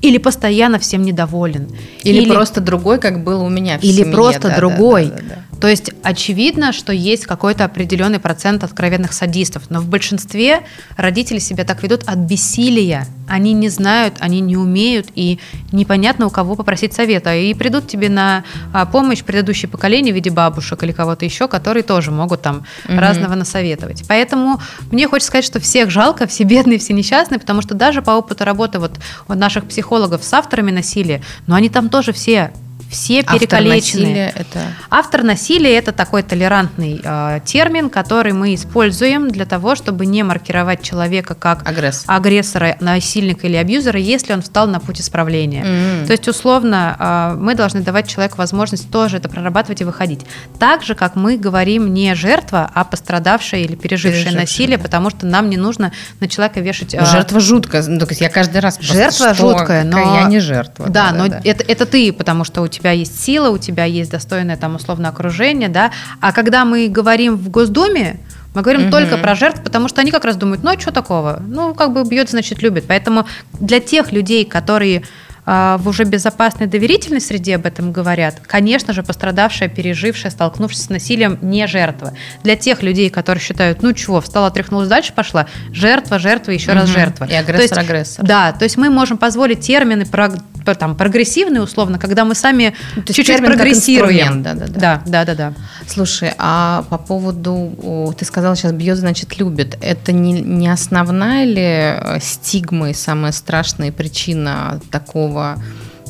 [0.00, 1.68] Или постоянно всем недоволен.
[2.02, 4.12] Или, или просто другой, как было у меня в Или семье.
[4.12, 5.06] просто да, другой.
[5.06, 5.43] Да, да, да, да.
[5.60, 10.60] То есть очевидно, что есть какой-то определенный процент откровенных садистов, но в большинстве
[10.96, 13.06] родители себя так ведут от бессилия.
[13.28, 15.38] Они не знают, они не умеют, и
[15.72, 17.34] непонятно у кого попросить совета.
[17.34, 21.82] И придут тебе на а, помощь предыдущее поколение в виде бабушек или кого-то еще, которые
[21.82, 22.98] тоже могут там угу.
[22.98, 24.04] разного насоветовать.
[24.06, 28.10] Поэтому мне хочется сказать, что всех жалко, все бедные, все несчастные, потому что даже по
[28.12, 28.92] опыту работы вот
[29.28, 32.52] наших психологов с авторами насилия, но они там тоже все
[32.94, 34.28] все перекалечены.
[34.28, 34.60] Автор это...
[34.88, 40.82] Автор насилия это такой толерантный э, термин, который мы используем для того, чтобы не маркировать
[40.82, 42.04] человека как Агресс.
[42.06, 45.64] агрессора, насильника или абьюзера, если он встал на путь исправления.
[45.64, 46.06] Mm-hmm.
[46.06, 50.20] То есть, условно, э, мы должны давать человеку возможность тоже это прорабатывать и выходить.
[50.58, 54.84] Так же, как мы говорим не жертва, а пострадавшая или пережившая, пережившая насилие, да.
[54.84, 56.94] потому что нам не нужно на человека вешать...
[56.94, 57.04] Э...
[57.04, 57.82] Жертва жуткая.
[57.86, 58.78] Ну, я каждый раз...
[58.80, 60.20] Жертва жуткая, но...
[60.20, 60.86] Я не жертва.
[60.88, 61.40] Да, да но да.
[61.44, 65.08] Это, это ты, потому что у тебя есть сила, у тебя есть достойное там условно
[65.08, 65.90] окружение, да.
[66.20, 68.20] А когда мы говорим в Госдуме,
[68.54, 68.90] мы говорим угу.
[68.90, 71.42] только про жертв, потому что они как раз думают, ну а что такого?
[71.46, 72.84] Ну, как бы бьет, значит, любит.
[72.86, 73.26] Поэтому
[73.58, 75.02] для тех людей, которые
[75.46, 81.38] в уже безопасной доверительной среде об этом говорят, конечно же, пострадавшая, пережившая, столкнувшись с насилием,
[81.42, 82.14] не жертва.
[82.42, 86.80] Для тех людей, которые считают, ну чего, встала, тряхнулась, дальше пошла, жертва, жертва, еще угу.
[86.80, 87.24] раз жертва.
[87.26, 88.24] И агрессор, есть, агрессор.
[88.24, 90.30] Да, то есть мы можем позволить термины про
[90.74, 92.74] там прогрессивные условно, когда мы сами
[93.06, 94.42] чуть-чуть прогрессируем.
[94.42, 94.80] Да, да, да.
[94.80, 95.54] да, да, да, да.
[95.86, 99.76] Слушай, а по поводу, ты сказала сейчас бьет, значит любит.
[99.82, 105.33] Это не, не основная ли э, стигма и самая страшная причина такого,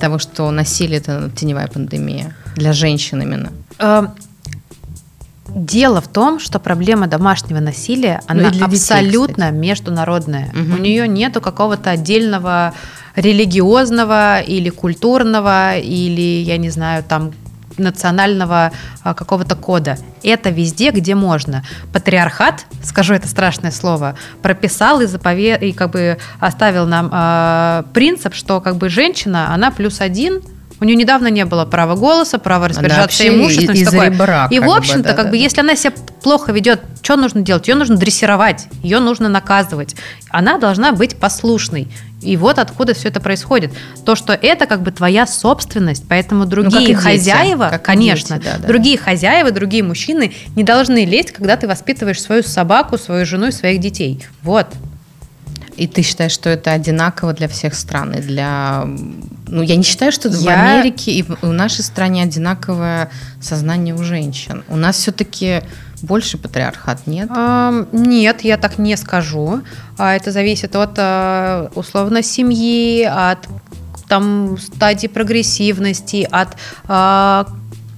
[0.01, 3.53] того, что насилие это теневая пандемия для женщин именно?
[3.79, 4.11] Эм,
[5.49, 10.51] дело в том, что проблема домашнего насилия, ну, она ну, абсолютно детей, международная.
[10.51, 10.75] Угу.
[10.75, 12.75] У нее нету какого-то отдельного
[13.15, 17.33] религиозного или культурного, или, я не знаю, там
[17.79, 19.99] национального а, какого-то кода.
[20.23, 21.65] Это везде, где можно.
[21.93, 28.35] Патриархат, скажу это страшное слово, прописал и заповед и как бы оставил нам э, принцип,
[28.35, 30.43] что как бы женщина, она плюс один
[30.85, 33.75] у нее недавно не было права голоса, права распоряжаться имуществом.
[33.75, 34.11] И, такое.
[34.11, 35.43] Ребра, и в общем-то, да, как да, бы, да.
[35.43, 37.67] если она себя плохо ведет, что нужно делать?
[37.69, 39.97] Ее нужно дрессировать, ее нужно наказывать.
[40.29, 41.89] Она должна быть послушной.
[42.21, 43.73] И вот откуда все это происходит.
[44.05, 48.59] То, что это как бы твоя собственность, поэтому другие ну, хозяева, как конечно, дети, да,
[48.59, 48.67] да.
[48.69, 53.53] другие хозяева, другие мужчины не должны лезть, когда ты воспитываешь свою собаку, свою жену и
[53.53, 54.25] своих детей.
[54.43, 54.67] Вот.
[55.77, 58.15] И ты считаешь, что это одинаково для всех стран?
[58.15, 58.85] И для...
[59.47, 60.35] Ну, я не считаю, что я...
[60.35, 63.11] в Америке и в нашей стране одинаковое
[63.41, 64.65] сознание у женщин.
[64.69, 65.63] У нас все-таки
[66.03, 67.29] больше патриархат, нет?
[67.35, 69.63] А, нет, я так не скажу.
[69.99, 73.49] А это зависит от э, условно семьи, от
[74.09, 76.57] там стадии прогрессивности, от
[76.87, 77.47] а,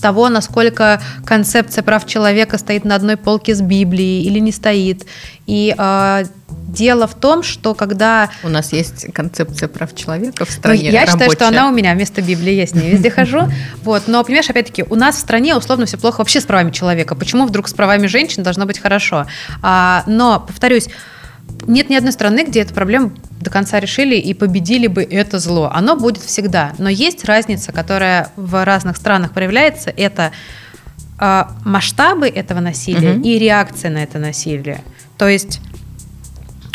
[0.00, 5.06] того, насколько концепция прав человека стоит на одной полке с Библией или не стоит.
[5.46, 8.30] И э, дело в том, что когда...
[8.42, 11.12] У нас есть концепция прав человека в стране ну, Я рабочая.
[11.12, 13.48] считаю, что она у меня вместо Библии, с ней везде хожу.
[13.82, 14.04] Вот.
[14.06, 17.14] Но, понимаешь, опять-таки, у нас в стране условно все плохо вообще с правами человека.
[17.14, 19.26] Почему вдруг с правами женщин должно быть хорошо?
[19.62, 20.88] А, но, повторюсь,
[21.66, 25.70] нет ни одной страны, где эту проблему до конца решили и победили бы это зло.
[25.72, 26.72] Оно будет всегда.
[26.78, 29.90] Но есть разница, которая в разных странах проявляется.
[29.90, 30.32] Это
[31.20, 33.22] э, масштабы этого насилия угу.
[33.22, 34.80] и реакция на это насилие.
[35.18, 35.60] То есть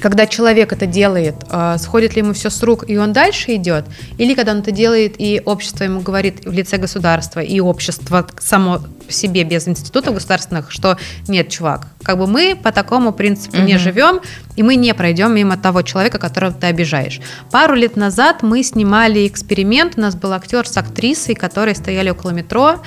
[0.01, 3.85] когда человек это делает, э, сходит ли ему все с рук, и он дальше идет,
[4.17, 8.79] или когда он это делает, и общество ему говорит в лице государства, и общество само
[9.05, 13.65] по себе без институтов государственных, что нет, чувак, как бы мы по такому принципу угу.
[13.65, 14.21] не живем,
[14.55, 17.21] и мы не пройдем мимо того человека, которого ты обижаешь.
[17.51, 22.31] Пару лет назад мы снимали эксперимент, у нас был актер с актрисой, которые стояли около
[22.31, 22.81] метро,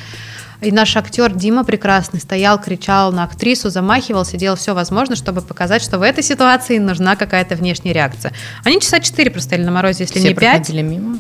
[0.64, 5.82] и наш актер Дима прекрасный стоял, кричал на актрису, замахивался, делал все возможное, чтобы показать,
[5.82, 8.32] что в этой ситуации нужна какая-то внешняя реакция.
[8.64, 10.68] Они часа четыре простояли на морозе, если Все не пять.
[10.70, 11.18] мимо?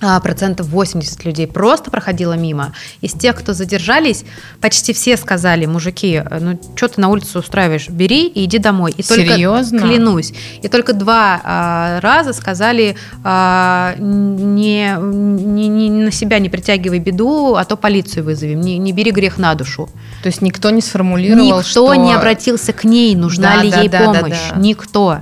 [0.00, 2.72] А, процентов 80 людей просто проходило мимо.
[3.00, 4.24] Из тех, кто задержались,
[4.60, 8.94] почти все сказали, мужики, ну что ты на улицу устраиваешь, бери и иди домой.
[8.96, 9.80] И Серьезно?
[9.80, 10.32] Только, клянусь.
[10.62, 17.56] И только два а, раза сказали, а, не, не, не на себя не притягивай беду,
[17.56, 19.88] а то полицию вызовем, не, не бери грех на душу.
[20.22, 21.94] То есть никто не сформулировал, Никто что...
[21.94, 24.48] не обратился к ней, нужна да, ли да, ей да, помощь.
[24.48, 24.60] Да, да.
[24.60, 25.18] Никто.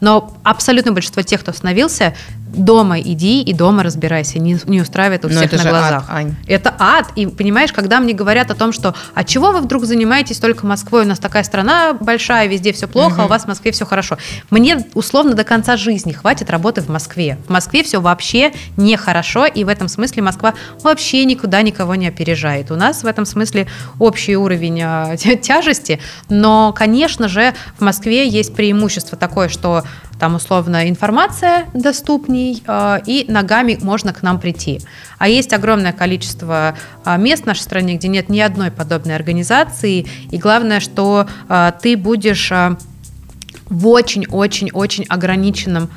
[0.00, 2.14] Но абсолютное большинство тех, кто остановился,
[2.54, 6.04] дома иди и дома разбирайся, не, не устраивает у всех это на глазах.
[6.08, 6.36] Ад, Ань.
[6.46, 7.06] Это ад.
[7.16, 11.04] И понимаешь, когда мне говорят о том, что а чего вы вдруг занимаетесь только Москвой?
[11.04, 13.22] У нас такая страна большая, везде все плохо, угу.
[13.22, 14.18] а у вас в Москве все хорошо.
[14.50, 17.38] Мне условно до конца жизни хватит работы в Москве.
[17.46, 22.70] В Москве все вообще нехорошо, и в этом смысле Москва вообще никуда никого не опережает.
[22.70, 23.66] У нас в этом смысле
[23.98, 29.84] общий уровень э, тяжести, но, конечно же, в Москве есть преимущество такое, что
[30.24, 34.80] там условно информация доступней, э, и ногами можно к нам прийти.
[35.18, 40.06] А есть огромное количество э, мест в нашей стране, где нет ни одной подобной организации,
[40.30, 42.50] и главное, что э, ты будешь
[43.66, 45.90] в очень-очень-очень ограниченном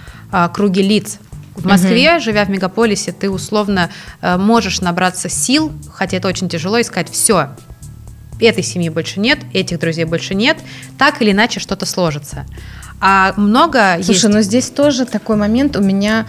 [0.54, 1.20] круге лиц.
[1.56, 2.22] В Москве, угу.
[2.22, 3.90] живя в мегаполисе, ты условно
[4.22, 7.52] можешь набраться сил, хотя это очень тяжело, и сказать, все,
[8.40, 10.58] этой семьи больше нет, этих друзей больше нет,
[10.98, 12.46] так или иначе что-то сложится.
[13.00, 14.30] А много Слушай, есть...
[14.30, 15.76] но здесь тоже такой момент.
[15.76, 16.26] У меня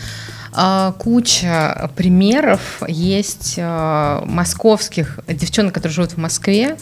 [0.53, 2.83] а, куча примеров.
[2.87, 6.77] Есть а, московских девчонок, которые живут в Москве,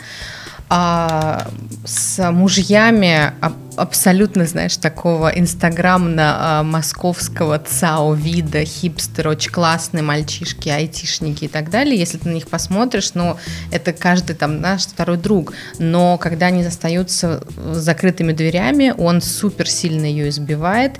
[0.69, 1.47] а,
[1.85, 3.33] с мужьями
[3.77, 11.97] абсолютно, знаешь, такого инстаграмно-московского ЦАО вида, хипстер, очень классные мальчишки, айтишники и так далее.
[11.99, 13.37] Если ты на них посмотришь, ну,
[13.71, 15.53] это каждый там наш второй друг.
[15.79, 20.99] Но когда они остаются закрытыми дверями, он супер сильно ее избивает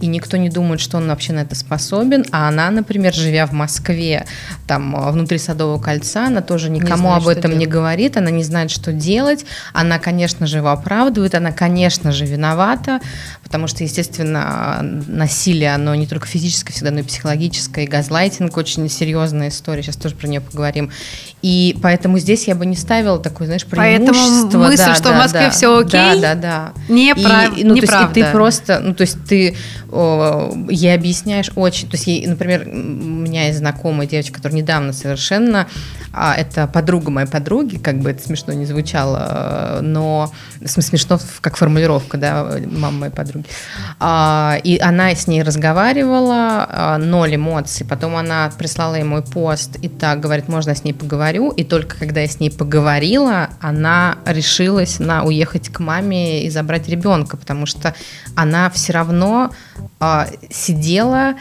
[0.00, 3.52] и никто не думает, что он вообще на это способен, а она, например, живя в
[3.52, 4.26] Москве,
[4.66, 8.44] там, э, внутри Садового кольца, она тоже никому знает, об этом не говорит, она не
[8.44, 13.00] знает, что делать, она, конечно же, его оправдывает, она, конечно же, виновата,
[13.48, 18.86] потому что, естественно, насилие, оно не только физическое всегда, но и психологическое, и газлайтинг очень
[18.90, 20.90] серьезная история, сейчас тоже про нее поговорим,
[21.40, 24.50] и поэтому здесь я бы не ставила такое, знаешь, преимущество.
[24.50, 26.72] Поэтому мысль, да, что да, в Москве да, все окей, да, да, да.
[26.92, 27.56] Не прав...
[27.56, 28.12] и, ну, неправда.
[28.12, 29.56] То есть, и ты просто, ну, то есть ты
[30.70, 35.66] ей объясняешь очень, то есть, ей, например, у меня есть знакомая девочка, которая недавно совершенно,
[36.12, 40.32] а, это подруга моей подруги, как бы это смешно не звучало, но
[40.66, 43.37] смешно как формулировка, да, мама моей подруги.
[44.00, 49.76] А, и она с ней разговаривала, а, ноль эмоций, потом она прислала ей мой пост
[49.82, 53.50] и так говорит, можно я с ней поговорю, и только когда я с ней поговорила,
[53.60, 57.94] она решилась на уехать к маме и забрать ребенка, потому что
[58.34, 59.50] она все равно
[60.00, 61.34] а, сидела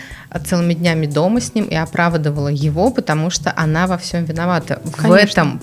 [0.46, 4.82] целыми днями дома с ним и оправдывала его, потому что она во всем виновата.
[4.96, 5.08] Конечно.
[5.08, 5.62] В этом,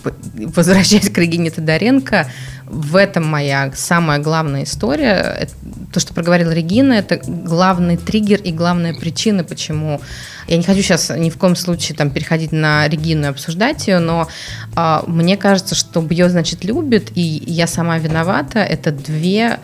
[0.55, 2.27] возвращаясь к Регине Тодоренко,
[2.67, 5.49] в этом моя самая главная история.
[5.93, 10.01] То, что проговорила Регина, это главный триггер и главная причина, почему...
[10.47, 13.99] Я не хочу сейчас ни в коем случае там, переходить на Регину и обсуждать ее,
[13.99, 14.29] но
[14.77, 19.59] э, мне кажется, что «Бьет, значит, любит» и «Я сама виновата»— это две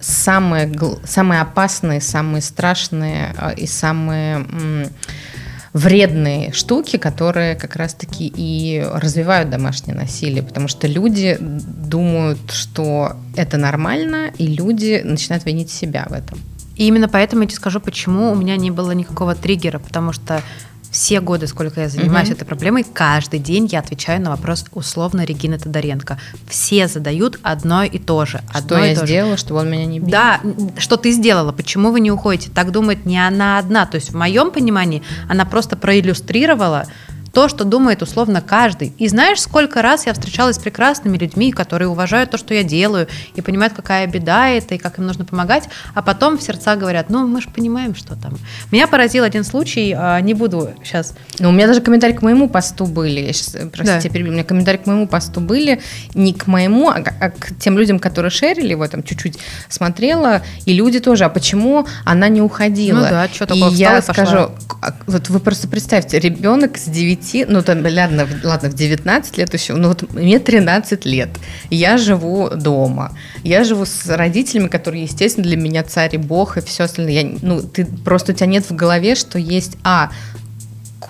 [0.00, 0.72] самые,
[1.04, 4.46] самые опасные, самые страшные а, и самые
[5.72, 13.56] вредные штуки, которые как раз-таки и развивают домашнее насилие, потому что люди думают, что это
[13.56, 16.38] нормально, и люди начинают винить себя в этом.
[16.76, 20.42] И именно поэтому я тебе скажу, почему у меня не было никакого триггера, потому что
[20.90, 22.36] все годы, сколько я занимаюсь угу.
[22.36, 26.18] этой проблемой, каждый день я отвечаю на вопрос условно Регины Тодоренко.
[26.48, 28.40] Все задают одно и то же.
[28.52, 30.10] Одно что я сделала, чтобы он меня не бил?
[30.10, 30.40] Да,
[30.78, 32.50] что ты сделала, почему вы не уходите?
[32.52, 33.86] Так думает не она одна.
[33.86, 36.86] То есть в моем понимании она просто проиллюстрировала
[37.32, 38.92] то, что думает условно каждый.
[38.98, 43.08] И знаешь, сколько раз я встречалась с прекрасными людьми, которые уважают то, что я делаю,
[43.34, 47.10] и понимают, какая беда это, и как им нужно помогать, а потом в сердца говорят,
[47.10, 48.36] ну, мы же понимаем, что там.
[48.72, 51.14] Меня поразил один случай, а, не буду сейчас...
[51.38, 54.12] Ну, у меня даже комментарии к моему посту были, я сейчас, простите, да.
[54.12, 55.80] перебью, у меня комментарии к моему посту были,
[56.14, 59.38] не к моему, а, а к тем людям, которые шерили его, там чуть-чуть
[59.68, 63.00] смотрела, и люди тоже, а почему она не уходила?
[63.00, 64.50] Ну да, что такое, и я скажу,
[65.06, 69.54] вот вы просто представьте, ребенок с 9 9, ну там, ладно, ладно, в 19 лет
[69.54, 71.28] еще, ну вот мне 13 лет,
[71.70, 73.12] я живу дома,
[73.44, 77.12] я живу с родителями, которые, естественно, для меня царь и бог и все остальное.
[77.12, 80.10] Я, ну, ты просто у тебя нет в голове, что есть, а,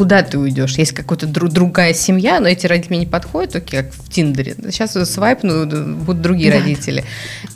[0.00, 0.78] куда ты уйдешь?
[0.78, 4.56] Есть какая-то друг, другая семья, но эти родители мне не подходят, окей, как в Тиндере.
[4.70, 6.58] Сейчас свайп, ну, будут другие да.
[6.58, 7.04] родители.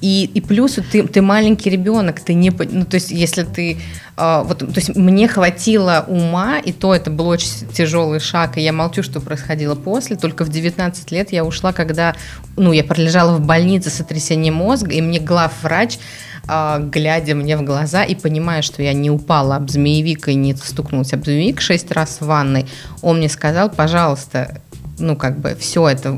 [0.03, 2.51] И, и плюс ты, ты маленький ребенок, ты не...
[2.51, 3.79] Ну, то есть, если ты...
[4.19, 8.61] Э, вот, то есть, мне хватило ума, и то это был очень тяжелый шаг, и
[8.61, 10.17] я молчу, что происходило после.
[10.17, 12.15] Только в 19 лет я ушла, когда...
[12.59, 15.99] Ну, я пролежала в больнице с сотрясением мозга, и мне главврач а,
[16.47, 21.13] глядя мне в глаза и понимая, что я не упала об змеевик и не стукнулась
[21.13, 22.67] об змеевик шесть раз в ванной,
[23.03, 24.61] он мне сказал, пожалуйста,
[24.99, 26.17] ну, как бы все это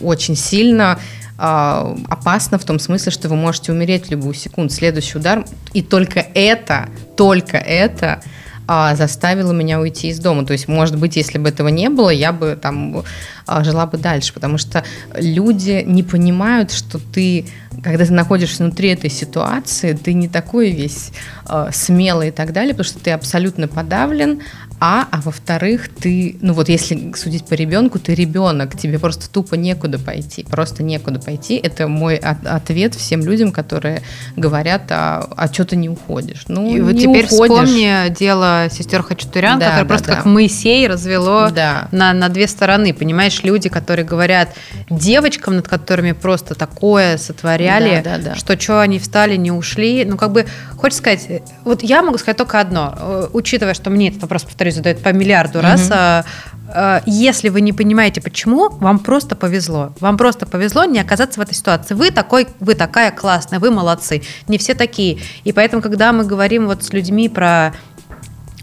[0.00, 0.98] очень сильно
[1.38, 4.72] э, опасно в том смысле, что вы можете умереть в любую секунду.
[4.72, 8.22] Следующий удар, и только это, только это
[8.70, 10.44] а, заставило меня уйти из дома.
[10.44, 13.02] То есть, может быть, если бы этого не было, я бы там
[13.46, 17.46] а, жила бы дальше, потому что люди не понимают, что ты,
[17.82, 21.12] когда ты находишься внутри этой ситуации, ты не такой весь
[21.48, 24.42] э, смелый и так далее, потому что ты абсолютно подавлен,
[24.80, 29.54] а, а во-вторых, ты, ну вот если судить по ребенку, ты ребенок, тебе просто тупо
[29.54, 31.56] некуда пойти, просто некуда пойти.
[31.56, 34.02] Это мой от, ответ всем людям, которые
[34.36, 36.44] говорят, а, а что ты не уходишь?
[36.48, 37.68] Ну, И вот теперь уходишь.
[37.68, 40.16] вспомни дело сестер Хачатурян, да, которое да, просто да.
[40.16, 41.88] как Моисей развело да.
[41.92, 42.94] на, на две стороны.
[42.94, 44.54] Понимаешь, люди, которые говорят
[44.90, 48.34] девочкам, над которыми просто такое сотворяли, да, да, да.
[48.34, 50.04] что что они встали, не ушли.
[50.04, 54.08] Ну, как бы, хочется сказать, вот я могу сказать только одно, э, учитывая, что мне
[54.08, 55.88] этот вопрос повторяю, повторюсь, задают по миллиарду раз.
[55.90, 56.24] А,
[56.70, 59.92] а, если вы не понимаете, почему, вам просто повезло.
[60.00, 61.94] Вам просто повезло не оказаться в этой ситуации.
[61.94, 64.22] Вы такой, вы такая классная, вы молодцы.
[64.48, 65.18] Не все такие.
[65.44, 67.72] И поэтому, когда мы говорим вот с людьми про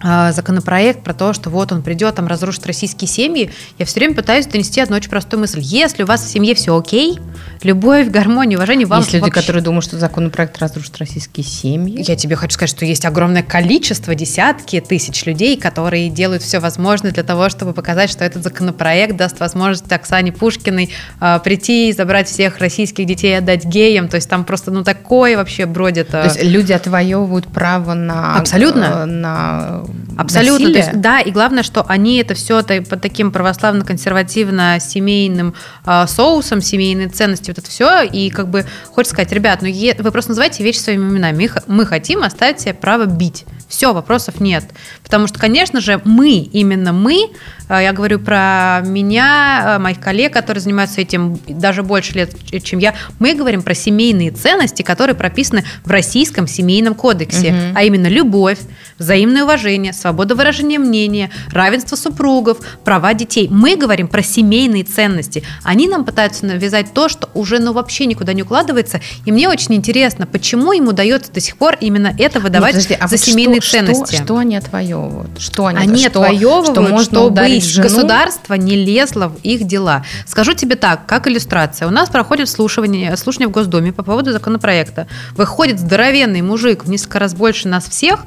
[0.01, 4.45] законопроект про то, что вот он придет, там разрушит российские семьи, я все время пытаюсь
[4.45, 5.60] донести одну очень простую мысль.
[5.62, 7.19] Если у вас в семье все окей,
[7.63, 9.41] любовь, гармония, уважение вам Есть люди, вообще...
[9.41, 12.03] которые думают, что законопроект разрушит российские семьи.
[12.05, 17.12] Я тебе хочу сказать, что есть огромное количество, десятки тысяч людей, которые делают все возможное
[17.12, 22.27] для того, чтобы показать, что этот законопроект даст возможность Оксане Пушкиной э, прийти и забрать
[22.27, 24.10] всех российских детей и отдать геям.
[24.10, 26.10] То есть там просто ну такое вообще бродит.
[26.10, 28.38] То есть люди отвоевывают право на...
[28.38, 28.84] Абсолютно.
[28.84, 30.71] Э, на Um, Абсолютно.
[30.71, 37.10] То есть, да, и главное, что они это все под таким православно-консервативно-семейным э, соусом, семейные
[37.10, 38.04] ценности, вот это все.
[38.04, 41.49] И как бы хочется сказать, ребят, ну е- вы просто называйте вещи своими именами.
[41.67, 43.45] Мы хотим оставить себе право бить.
[43.67, 44.63] Все, вопросов нет.
[45.04, 47.32] Потому что, конечно же, мы, именно мы,
[47.67, 52.80] э, я говорю про меня, э, моих коллег, которые занимаются этим даже больше лет, чем
[52.80, 57.60] я, мы говорим про семейные ценности, которые прописаны в Российском семейном кодексе, угу.
[57.75, 58.60] а именно любовь,
[58.97, 63.48] взаимное уважение, свобода выражения мнения, равенство супругов, права детей.
[63.50, 65.44] Мы говорим про семейные ценности.
[65.63, 69.02] Они нам пытаются навязать то, что уже ну, вообще никуда не укладывается.
[69.26, 73.04] И мне очень интересно, почему им удается до сих пор именно это выдавать Нет, подожди,
[73.04, 74.13] а за вот семейные что, ценности.
[74.13, 75.39] Что, что они отвоевывают?
[75.39, 80.06] Что они, они что, отвоевывают, что можно чтобы государство не лезло в их дела.
[80.28, 81.88] Скажу тебе так, как иллюстрация.
[81.88, 85.08] У нас проходит слушание, слушание в Госдуме по поводу законопроекта.
[85.36, 88.20] Выходит здоровенный мужик в несколько раз больше нас всех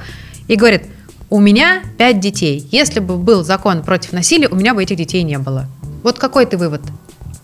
[0.48, 0.82] и говорит,
[1.30, 2.66] у меня пять детей.
[2.70, 5.66] Если бы был закон против насилия, у меня бы этих детей не было.
[6.02, 6.82] Вот какой ты вывод?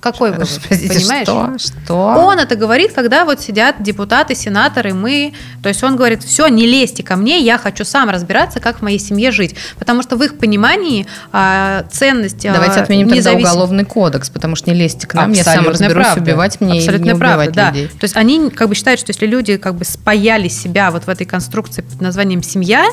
[0.04, 0.48] Какой вывод?
[0.68, 1.26] Простите, Понимаешь?
[1.26, 1.82] Что?
[1.84, 1.94] Что?
[1.94, 5.32] Он это говорит, когда вот сидят депутаты, сенаторы, мы.
[5.62, 8.82] То есть он говорит, все, не лезьте ко мне, я хочу сам разбираться, как в
[8.82, 9.56] моей семье жить.
[9.78, 12.44] Потому что в их понимании а, ценность...
[12.44, 13.44] А, Давайте отменим независим...
[13.44, 16.22] тогда уголовный кодекс, потому что не лезьте к нам, Абсолютно я сам разберусь, правда.
[16.22, 17.70] убивать мне Абсолютно не правда, убивать да.
[17.70, 17.88] людей.
[17.88, 21.08] То есть они как бы считают, что если люди как бы спаяли себя вот в
[21.08, 22.86] этой конструкции под названием «семья»,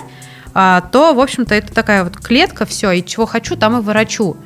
[0.53, 4.37] то, в общем-то, это такая вот клетка, все, и чего хочу, там и ворочу.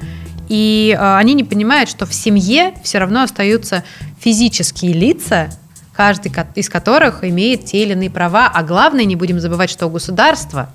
[0.48, 3.84] И э, они не понимают, что в семье все равно остаются
[4.20, 5.50] физические лица,
[5.94, 8.52] каждый из которых имеет те или иные права.
[8.54, 10.70] А главное, не будем забывать, что у государства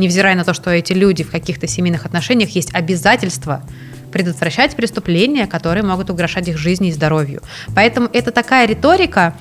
[0.00, 3.62] невзирая на то, что эти люди в каких-то семейных отношениях, есть обязательство
[4.10, 7.42] предотвращать преступления, которые могут угрожать их жизни и здоровью.
[7.76, 9.34] Поэтому это такая риторика, а,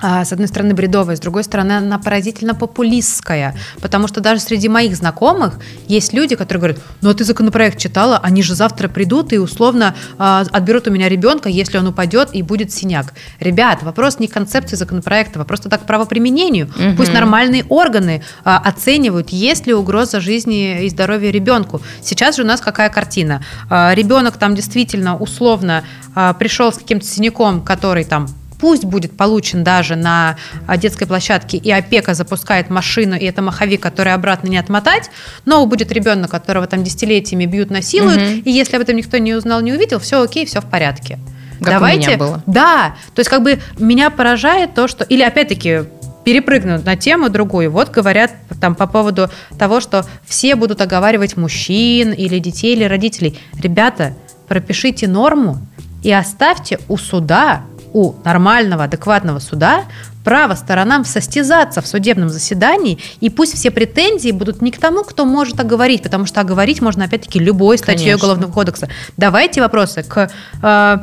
[0.00, 4.96] с одной стороны, бредовая, с другой стороны, она поразительно популистская, потому что даже среди моих
[4.96, 9.38] знакомых есть люди, которые говорят, ну а ты законопроект читала, они же завтра придут и
[9.38, 13.14] условно э, отберут у меня ребенка, если он упадет и будет синяк.
[13.40, 16.66] Ребят, вопрос не концепции законопроекта, вопрос так к правоприменению.
[16.66, 16.96] Угу.
[16.96, 21.80] Пусть нормальные органы э, оценивают, есть ли угроза жизни и здоровья ребенку.
[22.02, 23.42] Сейчас же у нас какая картина?
[23.70, 25.84] Э, ребенок там действительно условно
[26.14, 28.28] э, пришел с каким-то синяком, который там
[28.64, 33.82] пусть будет получен даже на а, детской площадке, и опека запускает машину, и это маховик,
[33.82, 35.10] который обратно не отмотать,
[35.44, 38.40] но будет ребенок, которого там десятилетиями бьют, насилуют, угу.
[38.42, 41.18] и если об этом никто не узнал, не увидел, все окей, все в порядке.
[41.58, 42.42] Как Давайте, у меня было.
[42.46, 45.80] Да, то есть как бы меня поражает то, что, или опять-таки
[46.24, 47.70] перепрыгнут на тему другую.
[47.70, 48.30] Вот говорят
[48.62, 53.38] там по поводу того, что все будут оговаривать мужчин или детей или родителей.
[53.62, 54.14] Ребята,
[54.48, 55.58] пропишите норму
[56.02, 57.64] и оставьте у суда
[57.94, 59.84] у нормального, адекватного суда
[60.24, 65.24] право сторонам состязаться в судебном заседании, и пусть все претензии будут не к тому, кто
[65.24, 68.26] может оговорить, потому что оговорить можно, опять-таки, любой статьей Конечно.
[68.26, 68.88] Уголовного кодекса.
[69.16, 70.30] Давайте вопросы к
[70.62, 70.98] э,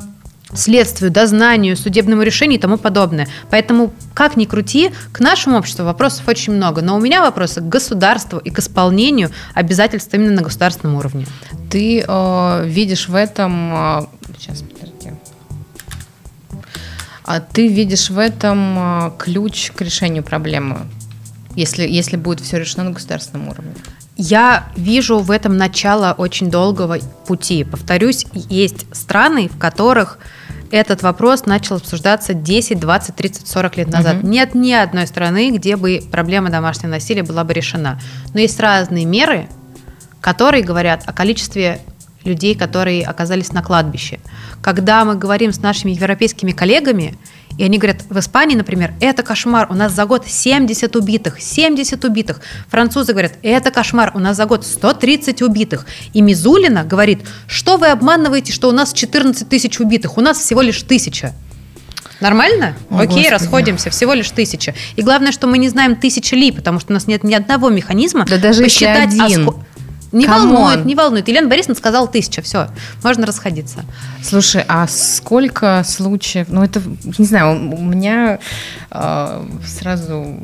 [0.53, 3.27] следствию, дознанию, судебному решению и тому подобное.
[3.49, 6.81] Поэтому, как ни крути, к нашему обществу вопросов очень много.
[6.81, 11.25] Но у меня вопросы к государству и к исполнению обязательств именно на государственном уровне.
[11.69, 13.73] Ты э, видишь в этом...
[13.73, 14.05] Э,
[14.39, 14.63] сейчас,
[17.25, 20.79] а ты видишь в этом а, ключ к решению проблемы,
[21.55, 23.73] если, если будет все решено на государственном уровне?
[24.17, 27.63] Я вижу в этом начало очень долгого пути.
[27.63, 30.19] Повторюсь, есть страны, в которых
[30.71, 34.17] этот вопрос начал обсуждаться 10, 20, 30, 40 лет назад.
[34.17, 34.27] Угу.
[34.27, 37.99] Нет ни одной страны, где бы проблема домашнего насилия была бы решена.
[38.33, 39.47] Но есть разные меры,
[40.21, 41.81] которые говорят о количестве
[42.23, 44.19] людей, которые оказались на кладбище.
[44.61, 47.17] Когда мы говорим с нашими европейскими коллегами,
[47.57, 52.03] и они говорят, в Испании, например, это кошмар, у нас за год 70 убитых, 70
[52.05, 52.41] убитых.
[52.69, 55.85] Французы говорят, это кошмар, у нас за год 130 убитых.
[56.13, 60.61] И Мизулина говорит, что вы обманываете, что у нас 14 тысяч убитых, у нас всего
[60.61, 61.33] лишь тысяча.
[62.21, 62.75] Нормально?
[62.89, 63.27] О, Окей, Господи.
[63.29, 64.75] расходимся, всего лишь тысяча.
[64.95, 67.69] И главное, что мы не знаем тысячи ли, потому что у нас нет ни одного
[67.69, 69.49] механизма да даже посчитать, если один.
[69.49, 69.53] А
[70.11, 70.53] не Come on.
[70.53, 71.27] волнует, не волнует.
[71.27, 72.67] Елена Борисовна сказала тысяча, все,
[73.03, 73.85] можно расходиться.
[74.23, 76.81] Слушай, а сколько случаев, ну это,
[77.17, 78.39] не знаю, у меня
[78.91, 80.37] э, сразу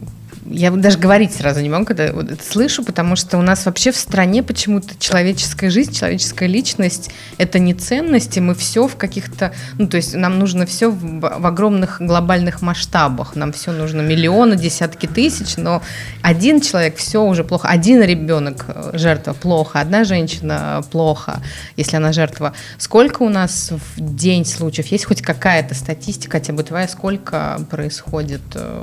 [0.49, 3.91] я даже говорить сразу не могу, когда вот это слышу, потому что у нас вообще
[3.91, 9.87] в стране почему-то человеческая жизнь, человеческая личность– это не ценности, мы все в каких-то, ну,
[9.87, 15.05] то есть нам нужно все в, в огромных глобальных масштабах, нам все нужно миллионы, десятки
[15.05, 15.81] тысяч, но
[16.21, 21.41] один человек– все уже плохо, один ребенок– жертва плохо, одна женщина– плохо,
[21.75, 22.53] если она жертва.
[22.77, 24.87] Сколько у нас в день случаев?
[24.87, 28.81] Есть хоть какая-то статистика, хотя бы твоя, сколько происходит э,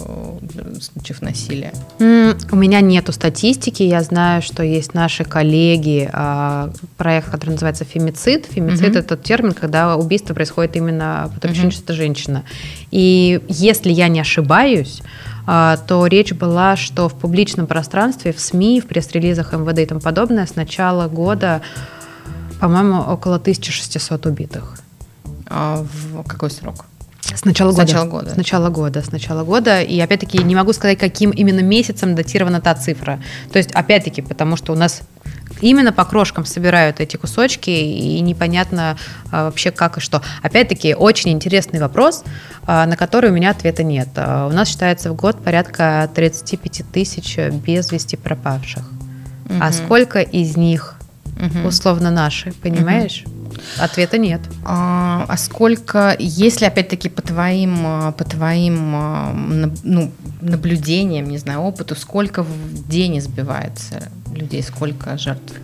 [0.80, 1.53] случаев насилия?
[1.54, 1.72] Насилия?
[2.50, 3.82] У меня нету статистики.
[3.82, 8.46] Я знаю, что есть наши коллеги, а, проект, который называется фемицид.
[8.46, 8.98] Фемицид угу.
[8.98, 12.44] это тот термин, когда убийство происходит именно по той причине, что это женщина.
[12.90, 15.02] И если я не ошибаюсь,
[15.46, 20.00] а, то речь была, что в публичном пространстве, в СМИ, в пресс-релизах МВД и тому
[20.00, 21.60] подобное с начала года,
[22.60, 24.78] по-моему, около 1600 убитых.
[25.46, 26.86] А в какой срок?
[27.32, 27.86] С начала года.
[27.86, 28.30] С начала года.
[28.30, 29.02] С начала года.
[29.02, 29.80] С начала года.
[29.80, 33.20] И опять-таки не могу сказать, каким именно месяцем датирована та цифра.
[33.52, 35.02] То есть, опять-таки, потому что у нас
[35.60, 38.96] именно по крошкам собирают эти кусочки, и непонятно
[39.30, 40.22] а, вообще как и что.
[40.42, 42.24] Опять-таки, очень интересный вопрос,
[42.66, 44.08] а, на который у меня ответа нет.
[44.16, 48.84] А, у нас считается в год порядка 35 тысяч без вести пропавших.
[49.46, 49.54] Угу.
[49.60, 50.96] А сколько из них
[51.36, 51.68] угу.
[51.68, 53.24] условно наши, понимаешь?
[53.26, 53.43] Угу.
[53.78, 54.40] Ответа нет.
[54.64, 59.32] А, а сколько, если опять-таки по твоим, а, по твоим а,
[59.82, 60.10] ну,
[60.40, 65.54] наблюдениям, не знаю, опыту, сколько в день избивается людей, сколько жертв?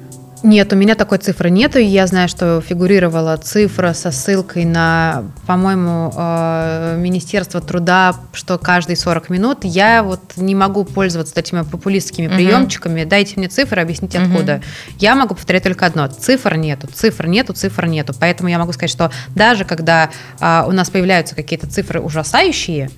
[0.42, 1.78] Нет, у меня такой цифры нету.
[1.78, 9.28] Я знаю, что фигурировала цифра со ссылкой на, по-моему, э, Министерство труда, что каждые 40
[9.28, 9.58] минут.
[9.62, 12.36] Я вот не могу пользоваться этими популистскими uh-huh.
[12.36, 13.04] приемчиками.
[13.04, 14.30] Дайте мне цифры, объясните uh-huh.
[14.30, 14.62] откуда.
[14.98, 16.08] Я могу повторять только одно.
[16.08, 18.14] Цифр нету, цифр нету, цифр нету.
[18.18, 20.10] Поэтому я могу сказать, что даже когда
[20.40, 22.90] э, у нас появляются какие-то цифры ужасающие,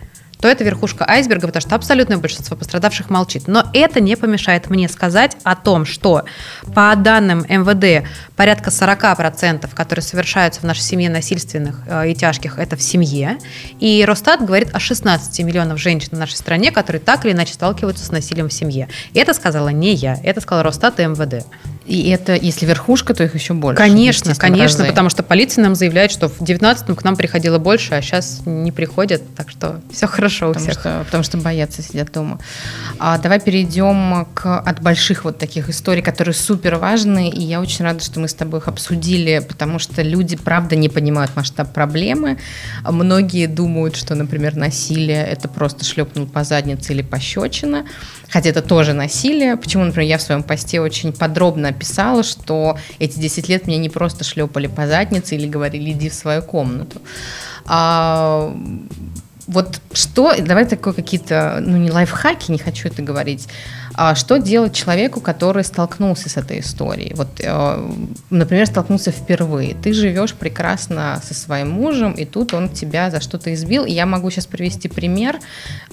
[0.42, 3.44] то это верхушка айсберга, потому что абсолютное большинство пострадавших молчит.
[3.46, 6.24] Но это не помешает мне сказать о том, что
[6.74, 12.76] по данным МВД порядка 40%, которые совершаются в нашей семье насильственных э, и тяжких, это
[12.76, 13.38] в семье.
[13.78, 18.04] И Росстат говорит о 16 миллионов женщин в нашей стране, которые так или иначе сталкиваются
[18.04, 18.88] с насилием в семье.
[19.14, 21.46] Это сказала не я, это сказал Росстат и МВД.
[21.84, 23.76] И это, если верхушка, то их еще больше.
[23.76, 28.02] Конечно, конечно, потому что полиция нам заявляет, что в 19-м к нам приходило больше, а
[28.02, 30.80] сейчас не приходят, так что все хорошо потому у всех.
[30.80, 32.38] Что, потому что боятся, сидят дома.
[32.98, 37.84] А, давай перейдем к, от больших вот таких историй, которые супер важны, и я очень
[37.84, 42.38] рада, что мы с тобой их обсудили, потому что люди, правда, не понимают масштаб проблемы.
[42.84, 47.86] Многие думают, что, например, насилие– это просто шлепнул по заднице или пощечина,
[48.32, 49.56] хотя это тоже насилие.
[49.56, 53.90] Почему, например, я в своем посте очень подробно описала, что эти 10 лет меня не
[53.90, 57.00] просто шлепали по заднице или говорили, иди в свою комнату.
[57.66, 58.56] А,
[59.46, 63.48] вот что, давай такое какие-то, ну не лайфхаки, не хочу это говорить,
[63.94, 67.12] а что делать человеку, который столкнулся с этой историей?
[67.14, 67.92] Вот, э,
[68.30, 69.74] например, столкнулся впервые.
[69.74, 73.84] Ты живешь прекрасно со своим мужем, и тут он тебя за что-то избил.
[73.84, 75.38] И я могу сейчас привести пример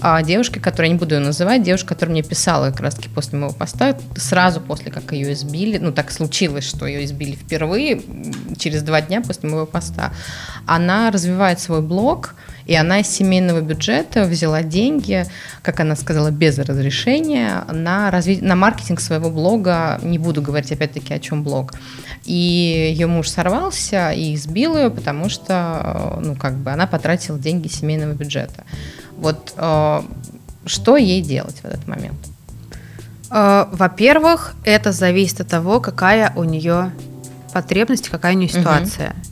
[0.00, 3.38] а, девушки, которую я не буду ее называть, девушка, которая мне писала как раз-таки после
[3.38, 8.00] моего поста, сразу после, как ее избили, ну так случилось, что ее избили впервые,
[8.58, 10.12] через два дня после моего поста.
[10.66, 12.34] Она развивает свой блог,
[12.70, 15.26] и она из семейного бюджета взяла деньги,
[15.60, 18.40] как она сказала, без разрешения, на, разви...
[18.40, 19.98] на маркетинг своего блога.
[20.04, 21.72] Не буду говорить опять-таки, о чем блог.
[22.24, 27.66] И ее муж сорвался и избил ее, потому что ну, как бы она потратила деньги
[27.66, 28.62] семейного бюджета.
[29.16, 30.02] Вот э,
[30.64, 32.20] что ей делать в этот момент?
[33.32, 36.92] Э, во-первых, это зависит от того, какая у нее
[37.52, 39.10] потребность, какая у нее ситуация.
[39.10, 39.29] Угу.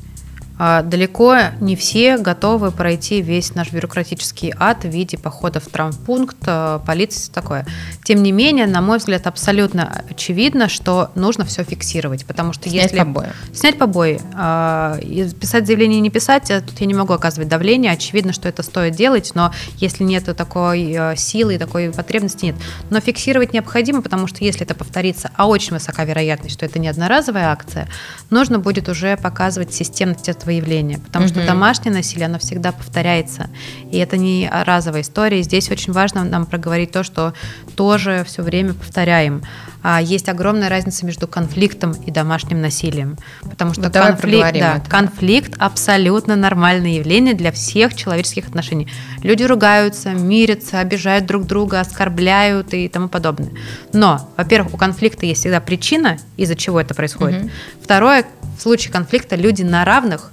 [0.59, 6.37] А, далеко не все готовы пройти весь наш бюрократический ад в виде похода в травмпункт,
[6.47, 7.65] а, полиции, такое.
[8.03, 12.93] Тем не менее, на мой взгляд, абсолютно очевидно, что нужно все фиксировать, потому что снять
[12.93, 12.99] если...
[12.99, 13.29] побои.
[13.53, 14.21] Снять побои.
[14.35, 14.99] А,
[15.41, 19.33] писать заявление не писать, тут я не могу оказывать давление, очевидно, что это стоит делать,
[19.35, 22.57] но если нет такой силы и такой потребности, нет.
[22.91, 26.89] Но фиксировать необходимо, потому что если это повторится, а очень высока вероятность, что это не
[26.89, 27.89] одноразовая акция,
[28.31, 31.29] нужно будет уже показывать системность этого явления, потому mm-hmm.
[31.29, 33.51] что домашнее насилие, оно всегда повторяется,
[33.91, 35.41] и это не разовая история.
[35.41, 37.35] И здесь очень важно нам проговорить то, что
[37.77, 39.43] тоже все время повторяем.
[39.83, 43.17] А есть огромная разница между конфликтом и домашним насилием,
[43.49, 48.89] потому что ну, конфликт, да, конфликт абсолютно нормальное явление для всех человеческих отношений.
[49.23, 53.51] Люди ругаются, мирятся, обижают друг друга, оскорбляют и тому подобное.
[53.93, 57.43] Но, во-первых, у конфликта есть всегда причина, из-за чего это происходит.
[57.43, 57.51] Угу.
[57.83, 58.25] Второе,
[58.59, 60.33] в случае конфликта люди на равных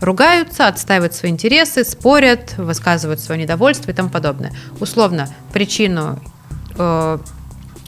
[0.00, 4.52] ругаются, отстаивают свои интересы, спорят, высказывают свое недовольство и тому подобное.
[4.80, 6.20] Условно, причину
[6.76, 7.18] э,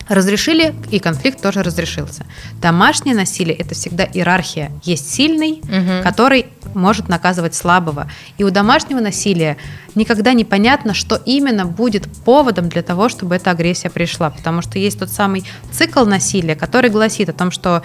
[0.09, 2.25] разрешили, и конфликт тоже разрешился.
[2.61, 4.73] Домашнее насилие– это всегда иерархия.
[4.83, 6.03] Есть сильный, угу.
[6.03, 8.11] который может наказывать слабого.
[8.39, 9.57] И у домашнего насилия
[9.95, 14.31] никогда не понятно, что именно будет поводом для того, чтобы эта агрессия пришла.
[14.31, 17.83] Потому что есть тот самый цикл насилия, который гласит о том, что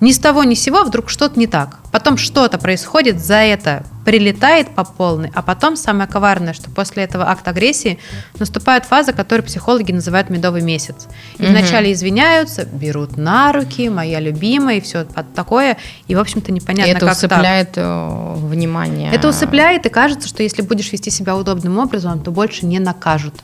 [0.00, 1.78] ни с того ни с сего вдруг что-то не так.
[1.92, 7.28] Потом что-то происходит, за это прилетает по полной, а потом самое коварное, что после этого
[7.28, 7.98] акта агрессии
[8.38, 11.06] наступает фаза, которую психологи называют медовый месяц.
[11.38, 11.50] И угу.
[11.50, 16.94] вначале извиняются, берут на руки, моя любимая, и все такое, и, в общем-то, непонятно, и
[16.94, 17.84] это как усыпляет так.
[17.84, 19.12] Э, внимание.
[19.12, 23.34] Это усыпляет, и кажется, что если будешь вести себя удобным образом, то больше не накажут.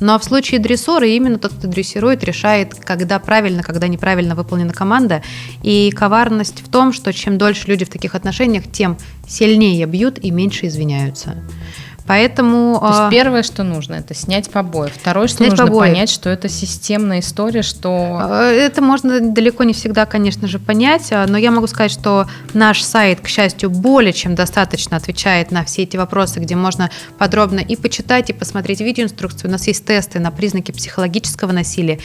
[0.00, 5.22] Но в случае дрессуры именно тот, кто дрессирует, решает, когда правильно, когда неправильно выполнена команда.
[5.62, 8.96] И коварность в том, что чем дольше люди в таких отношениях, тем
[9.28, 11.36] сильнее бьют и меньше извиняются.
[12.08, 12.78] Поэтому...
[12.80, 14.88] То есть а, первое, что нужно, это снять побои.
[14.88, 15.90] Второе, что нужно побои.
[15.90, 18.18] понять, что это системная история, что...
[18.18, 22.26] А, это можно далеко не всегда, конечно же, понять, а, но я могу сказать, что
[22.54, 27.60] наш сайт, к счастью, более чем достаточно отвечает на все эти вопросы, где можно подробно
[27.60, 29.50] и почитать, и посмотреть видеоинструкцию.
[29.50, 31.98] У нас есть тесты на признаки психологического насилия.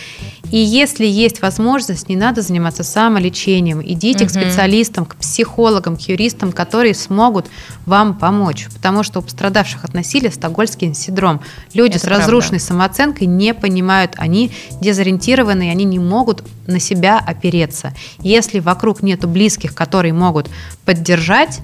[0.51, 3.81] И если есть возможность, не надо заниматься самолечением.
[3.81, 4.27] Идите угу.
[4.27, 7.45] к специалистам, к психологам, к юристам, которые смогут
[7.85, 8.67] вам помочь.
[8.73, 11.41] Потому что у пострадавших от от насилия стокгольмский синдром.
[11.73, 12.65] Люди Это с разрушенной правда.
[12.65, 17.93] самооценкой не понимают, они дезориентированы, они не могут на себя опереться.
[18.19, 20.49] Если вокруг нету близких, которые могут
[20.85, 21.61] поддержать,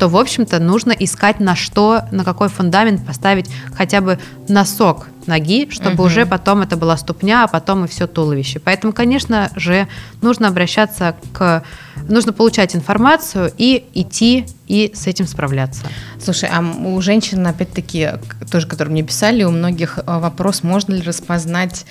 [0.00, 5.68] то, в общем-то, нужно искать на что, на какой фундамент поставить хотя бы носок ноги,
[5.70, 6.04] чтобы угу.
[6.04, 8.60] уже потом это была ступня, а потом и все туловище.
[8.60, 9.88] Поэтому, конечно же,
[10.22, 11.62] нужно обращаться к...
[12.08, 15.82] Нужно получать информацию и идти и с этим справляться.
[16.18, 18.12] Слушай, а у женщин, опять-таки,
[18.50, 21.84] тоже, которые мне писали, у многих э, вопрос, можно ли распознать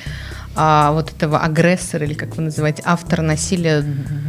[0.61, 3.81] а, вот этого агрессора, или как вы называете, автора насилия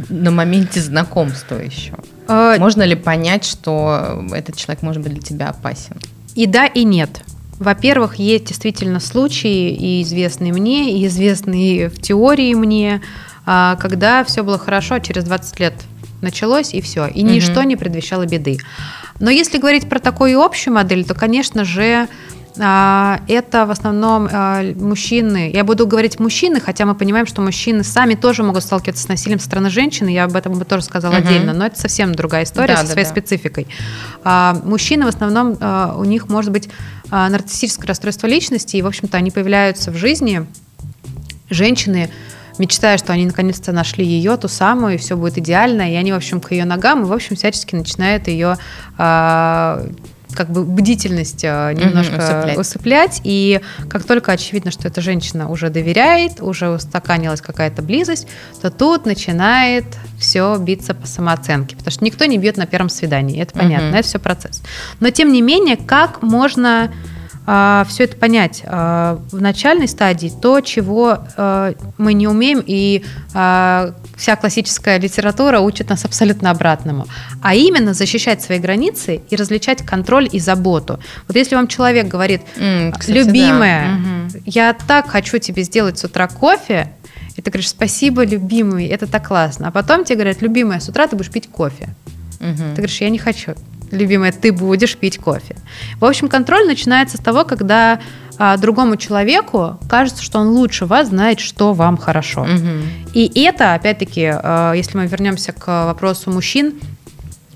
[0.07, 1.93] на моменте знакомства еще?
[2.25, 2.57] А...
[2.57, 5.97] Можно ли понять, что этот человек может быть для тебя опасен?
[6.35, 7.23] И да, и нет.
[7.59, 13.01] Во-первых, есть действительно случаи, и известные мне, и известные в теории мне,
[13.45, 15.73] а, когда все было хорошо, а через 20 лет
[16.21, 17.07] началось, и все.
[17.07, 17.67] И ничто угу.
[17.67, 18.57] не предвещало беды.
[19.19, 22.07] Но если говорить про такую общую модель, то, конечно же,
[22.55, 25.51] это в основном а, мужчины.
[25.53, 29.39] Я буду говорить мужчины, хотя мы понимаем, что мужчины сами тоже могут сталкиваться с насилием
[29.39, 30.09] со стороны женщины.
[30.09, 31.21] Я об этом бы тоже сказала угу.
[31.27, 33.11] отдельно, но это совсем другая история да, со своей да.
[33.11, 33.67] спецификой.
[34.23, 35.57] А, мужчины в основном
[35.97, 36.69] у них может быть
[37.09, 40.45] нарциссическое расстройство личности, и, в общем-то, они появляются в жизни.
[41.49, 42.09] Женщины
[42.57, 46.15] мечтая, что они наконец-то нашли ее, ту самую, и все будет идеально, и они, в
[46.15, 48.57] общем, к ее ногам, и, в общем, всячески начинают ее
[50.33, 52.57] как бы бдительность э, немножко угу, усыплять.
[52.57, 53.21] усыплять.
[53.23, 58.27] И как только очевидно, что эта женщина уже доверяет, уже устаканилась какая-то близость,
[58.61, 59.85] то тут начинает
[60.19, 61.75] все биться по самооценке.
[61.75, 63.41] Потому что никто не бьет на первом свидании.
[63.41, 63.97] Это понятно, угу.
[63.97, 64.61] это все процесс.
[64.99, 66.91] Но тем не менее, как можно
[67.45, 73.03] а, все это понять а, в начальной стадии, то, чего а, мы не умеем, и
[74.21, 77.07] вся классическая литература учит нас абсолютно обратному,
[77.41, 80.99] а именно защищать свои границы и различать контроль и заботу.
[81.27, 83.99] Вот если вам человек говорит, mm, кстати, любимая,
[84.31, 84.39] да.
[84.45, 86.91] я так хочу тебе сделать с утра кофе,
[87.35, 89.69] и ты говоришь, спасибо, любимый, это так классно.
[89.69, 91.89] А потом тебе говорят, любимая, с утра ты будешь пить кофе.
[92.39, 92.57] Угу.
[92.57, 93.55] Ты говоришь, я не хочу
[93.91, 95.55] любимая, ты будешь пить кофе.
[95.99, 97.99] В общем, контроль начинается с того, когда
[98.37, 102.41] а, другому человеку кажется, что он лучше вас знает, что вам хорошо.
[102.41, 103.13] Угу.
[103.13, 106.73] И это, опять-таки, а, если мы вернемся к вопросу мужчин,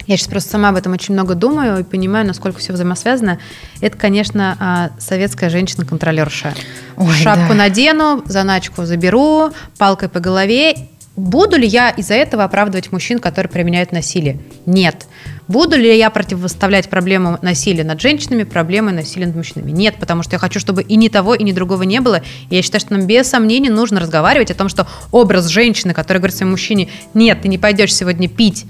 [0.07, 3.39] я сейчас просто сама об этом очень много думаю и понимаю, насколько все взаимосвязано.
[3.81, 6.53] Это, конечно, а, советская женщина-контролерша.
[6.97, 7.55] Ой, Шапку да.
[7.55, 10.75] надену, заначку заберу, палкой по голове.
[11.15, 14.39] Буду ли я из-за этого оправдывать мужчин, которые применяют насилие?
[14.65, 15.07] Нет.
[15.47, 19.71] Буду ли я противоставлять проблему насилия над женщинами проблемой насилия над мужчинами?
[19.71, 22.21] Нет, потому что я хочу, чтобы и ни того, и ни другого не было.
[22.49, 26.35] Я считаю, что нам без сомнений нужно разговаривать о том, что образ женщины, которая говорит
[26.35, 28.65] своему мужчине, нет, ты не пойдешь сегодня пить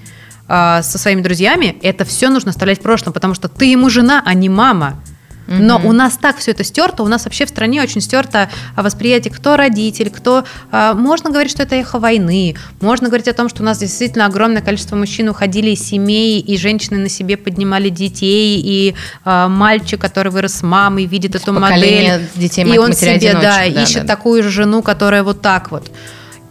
[0.49, 4.21] э, со своими друзьями, это все нужно оставлять в прошлом, потому что ты ему жена,
[4.25, 5.01] а не мама.
[5.47, 9.33] Но у нас так все это стерто, у нас вообще в стране очень стерто восприятие,
[9.33, 10.43] кто родитель, кто...
[10.71, 14.25] А, можно говорить, что это эхо войны, можно говорить о том, что у нас действительно
[14.25, 19.99] огромное количество мужчин уходили из семей, и женщины на себе поднимали детей, и а, мальчик,
[19.99, 22.27] который вырос с мамой, видит эту модель.
[22.35, 24.15] детей, и он себе, да, да, ищет да.
[24.15, 25.91] такую же жену, которая вот так вот.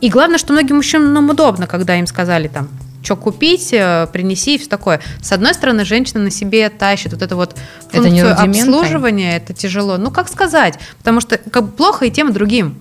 [0.00, 2.68] И главное, что многим мужчинам удобно, когда им сказали там,
[3.04, 5.00] что купить, э, принеси и все такое.
[5.20, 7.56] С одной стороны, женщина на себе тащит вот это вот
[7.90, 9.96] функцию это обслуживания, это тяжело.
[9.98, 10.78] Ну, как сказать?
[10.98, 12.76] Потому что как плохо и тем, и другим.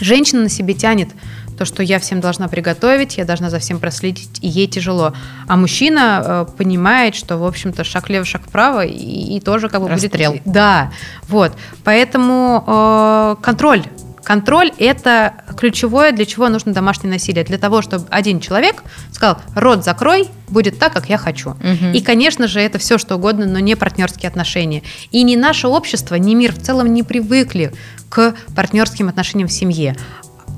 [0.00, 1.08] Женщина на себе тянет
[1.56, 5.14] то, что я всем должна приготовить, я должна за всем проследить, и ей тяжело.
[5.48, 9.80] А мужчина э, понимает, что, в общем-то, шаг влево, шаг вправо, и, и тоже как
[9.80, 10.32] бы Расстрел.
[10.32, 10.42] будет...
[10.44, 10.92] Да,
[11.28, 11.52] вот.
[11.82, 13.84] Поэтому э, контроль
[14.26, 17.44] Контроль– это ключевое, для чего нужно домашнее насилие.
[17.44, 21.50] Для того, чтобы один человек сказал, рот закрой, будет так, как я хочу.
[21.50, 21.92] Угу.
[21.94, 24.82] И, конечно же, это все что угодно, но не партнерские отношения.
[25.12, 27.72] И ни наше общество, ни мир в целом не привыкли
[28.08, 29.94] к партнерским отношениям в семье.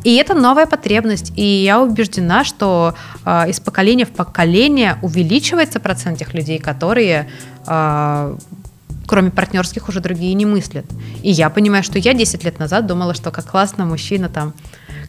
[0.03, 1.35] И это новая потребность.
[1.37, 2.95] И я убеждена, что
[3.27, 7.29] э, из поколения в поколение увеличивается процент тех людей, которые
[7.67, 8.37] э,
[9.09, 10.85] кроме партнерских, уже другие не мыслят.
[11.23, 14.53] И я понимаю, что я 10 лет назад думала, что как классно мужчина там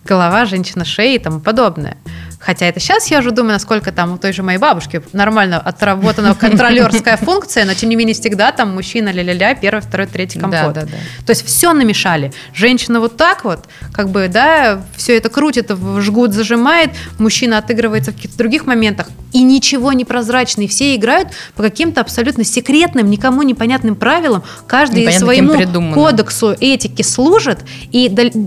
[0.06, 1.98] голова, женщина, шея и тому подобное.
[2.40, 6.34] Хотя это сейчас я уже думаю, насколько там у той же моей бабушки нормально отработана
[6.34, 10.74] контролерская функция, но тем не менее всегда там мужчина ля-ля-ля, первый, второй, третий компот.
[10.74, 10.98] Да, да, да.
[11.26, 12.32] То есть все намешали.
[12.54, 15.70] Женщина вот так вот, как бы, да, все это крутит,
[16.00, 21.30] жгут, зажимает, мужчина отыгрывается в каких-то других моментах, и ничего не прозрачно, и все играют
[21.56, 27.60] по каким-то абсолютно секретным, никому непонятным правилам, каждый Непонятно, своему кодексу этики служит,
[27.92, 28.06] и,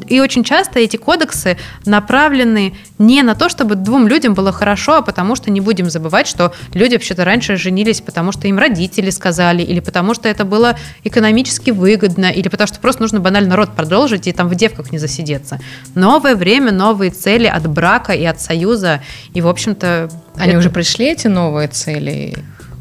[0.09, 2.75] и очень часто эти кодексы направлены
[3.07, 6.55] не на то, чтобы двум людям было хорошо, а потому что не будем забывать, что
[6.73, 11.71] люди вообще-то раньше женились, потому что им родители сказали, или потому что это было экономически
[11.71, 15.59] выгодно, или потому что просто нужно банально род продолжить и там в девках не засидеться.
[15.95, 19.03] Новое время, новые цели от брака и от союза,
[19.35, 20.11] и, в общем-то...
[20.37, 20.59] Они это...
[20.59, 22.35] уже пришли, эти новые цели?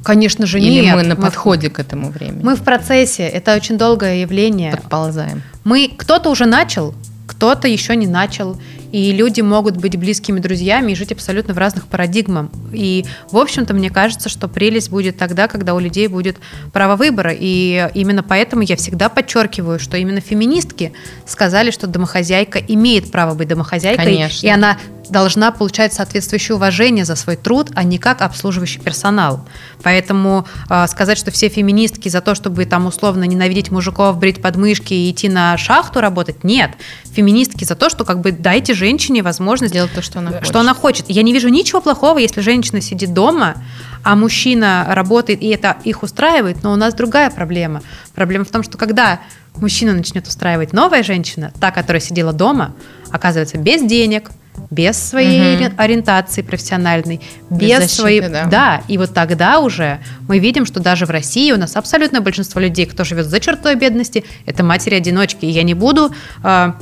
[0.03, 0.95] Конечно же, Или нет.
[0.95, 2.43] мы на подходе мы, к этому времени?
[2.43, 4.71] Мы в процессе, это очень долгое явление.
[4.71, 5.43] Подползаем.
[5.63, 6.95] Мы, кто-то уже начал,
[7.27, 8.59] кто-то еще не начал.
[8.91, 12.47] И люди могут быть близкими друзьями и жить абсолютно в разных парадигмах.
[12.73, 16.37] И, в общем-то, мне кажется, что прелесть будет тогда, когда у людей будет
[16.73, 17.31] право выбора.
[17.33, 20.93] И именно поэтому я всегда подчеркиваю, что именно феминистки
[21.25, 24.05] сказали, что домохозяйка имеет право быть домохозяйкой.
[24.05, 24.45] Конечно.
[24.45, 24.77] И она
[25.11, 29.45] должна получать соответствующее уважение за свой труд, а не как обслуживающий персонал.
[29.83, 34.93] Поэтому э, сказать, что все феминистки за то, чтобы там условно ненавидеть мужиков, брить подмышки
[34.93, 36.71] и идти на шахту работать, нет.
[37.13, 40.47] Феминистки за то, что как бы дайте женщине возможность делать то, что она хочет.
[40.47, 41.05] Что она хочет.
[41.09, 43.55] Я не вижу ничего плохого, если женщина сидит дома,
[44.03, 47.81] а мужчина работает, и это их устраивает, но у нас другая проблема.
[48.15, 49.19] Проблема в том, что когда
[49.55, 52.73] мужчина начнет устраивать новая женщина, та, которая сидела дома,
[53.11, 54.31] оказывается без денег,
[54.69, 55.75] без своей угу.
[55.77, 58.21] ориентации профессиональной, без, без защиты, своей...
[58.21, 58.45] Да.
[58.45, 62.61] да, и вот тогда уже мы видим, что даже в России у нас абсолютное большинство
[62.61, 65.45] людей, кто живет за чертой бедности, это матери-одиночки.
[65.45, 66.13] И я не буду...
[66.43, 66.73] Э,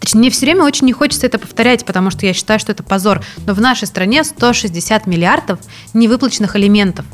[0.00, 2.84] Точнее, мне все время очень не хочется это повторять, потому что я считаю, что это
[2.84, 3.20] позор.
[3.46, 5.58] Но в нашей стране 160 миллиардов
[5.92, 7.04] невыплаченных алиментов.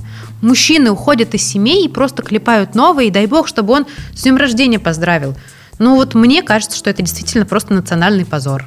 [0.42, 4.36] Мужчины уходят из семей и просто клепают новые, и дай бог, чтобы он с днем
[4.36, 5.34] рождения поздравил.
[5.78, 8.66] Ну вот мне кажется, что это действительно просто национальный позор.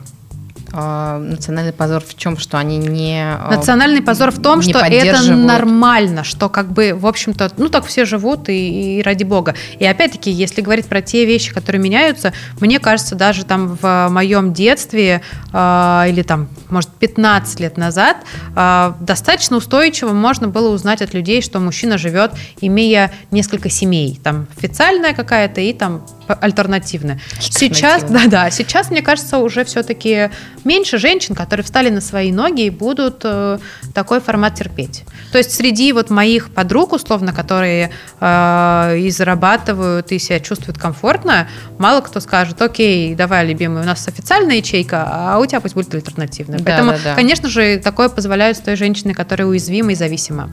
[0.74, 5.32] А, национальный позор в чем, что они не а, национальный позор в том, что это
[5.32, 9.56] нормально, что как бы в общем-то, ну так все живут и, и ради бога.
[9.80, 14.52] И опять-таки, если говорить про те вещи, которые меняются, мне кажется, даже там в моем
[14.52, 15.22] детстве
[15.54, 18.18] э, или там, может, 15 лет назад
[18.56, 24.48] э, достаточно устойчиво можно было узнать от людей, что мужчина живет, имея несколько семей, там
[24.58, 27.20] официальная какая-то и там альтернативная.
[27.40, 30.30] Сейчас, да, да, сейчас мне кажется уже все-таки
[30.68, 33.58] меньше женщин, которые встали на свои ноги и будут э,
[33.94, 35.04] такой формат терпеть.
[35.32, 41.48] То есть среди вот моих подруг, условно, которые э, и зарабатывают, и себя чувствуют комфортно,
[41.80, 45.96] мало кто скажет, окей, давай, любимый, у нас официальная ячейка, а у тебя пусть будет
[45.96, 46.60] альтернативная.
[46.60, 47.16] Да, Поэтому, да, да.
[47.16, 50.50] конечно же, такое позволяют той женщине, которая уязвима и зависима.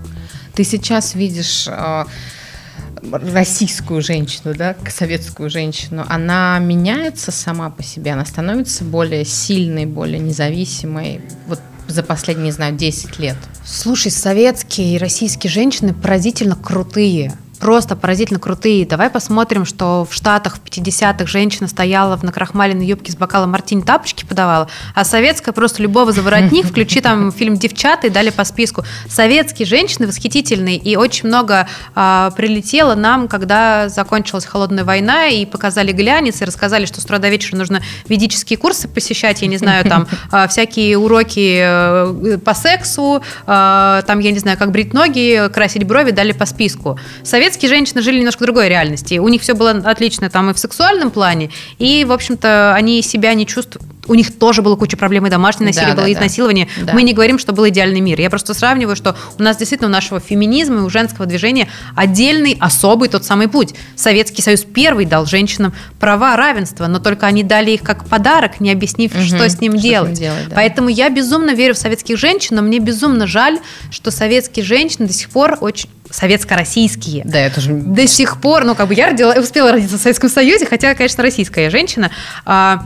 [0.55, 1.67] Ты сейчас видишь...
[1.69, 2.05] Э
[3.13, 10.19] российскую женщину, да, советскую женщину, она меняется сама по себе, она становится более сильной, более
[10.19, 11.21] независимой.
[11.47, 13.37] Вот за последние, не знаю, 10 лет.
[13.65, 18.87] Слушай, советские и российские женщины поразительно крутые просто поразительно крутые.
[18.87, 23.83] Давай посмотрим, что в Штатах в 50-х женщина стояла в накрахмаленной юбке с бокалом мартини
[23.83, 28.45] тапочки подавала, а советская просто любого за воротник, включи там фильм «Девчата» и дали по
[28.45, 28.85] списку.
[29.09, 35.93] Советские женщины восхитительные, и очень много а, прилетело нам, когда закончилась холодная война, и показали
[35.93, 39.85] глянец, и рассказали, что с утра до вечера нужно ведические курсы посещать, я не знаю,
[39.85, 45.49] там а, всякие уроки а, по сексу, а, там, я не знаю, как брить ноги,
[45.53, 46.99] красить брови, дали по списку.
[47.23, 49.19] Советские советские женщины жили немножко в другой реальности.
[49.19, 53.35] У них все было отлично там и в сексуальном плане, и, в общем-то, они себя
[53.35, 56.69] не чувствуют у них тоже было куча проблем, и домашнее насилие да, было, да, изнасилование.
[56.83, 56.93] Да.
[56.95, 58.21] Мы не говорим, что был идеальный мир.
[58.21, 62.57] Я просто сравниваю, что у нас действительно у нашего феминизма и у женского движения отдельный,
[62.61, 63.75] особый тот самый путь.
[63.97, 68.71] Советский Союз первый дал женщинам права, равенства, но только они дали их как подарок, не
[68.71, 70.17] объяснив, угу, что с ним что делать.
[70.17, 70.57] С ним делать да.
[70.57, 73.59] Поэтому я безумно верю в советских женщин, но мне безумно жаль,
[73.91, 77.23] что советские женщины до сих пор очень советско-российские.
[77.25, 77.73] Да, это же...
[77.73, 81.23] До сих пор, ну, как бы я родила, успела родиться в Советском Союзе, хотя, конечно,
[81.23, 82.11] российская женщина.
[82.45, 82.85] А,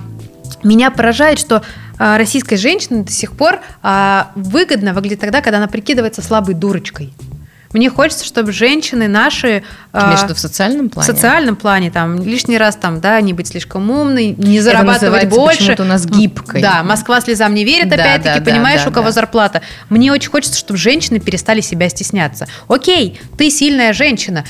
[0.62, 1.62] меня поражает, что
[1.98, 7.12] а, российская женщина до сих пор а, выгодно выглядит тогда, когда она прикидывается слабой дурочкой.
[7.72, 9.62] Мне хочется, чтобы женщины наши...
[9.92, 11.12] Между в социальном плане?
[11.12, 15.34] В социальном плане, там, лишний раз, там, да, не быть слишком умной, не зарабатывать Это
[15.34, 15.76] больше.
[15.78, 16.62] у нас гибкой.
[16.62, 19.12] Да, Москва слезам не верит, да, опять-таки, да, понимаешь, да, у кого да.
[19.12, 19.62] зарплата.
[19.90, 22.46] Мне очень хочется, чтобы женщины перестали себя стесняться.
[22.68, 24.44] Окей, ты сильная женщина,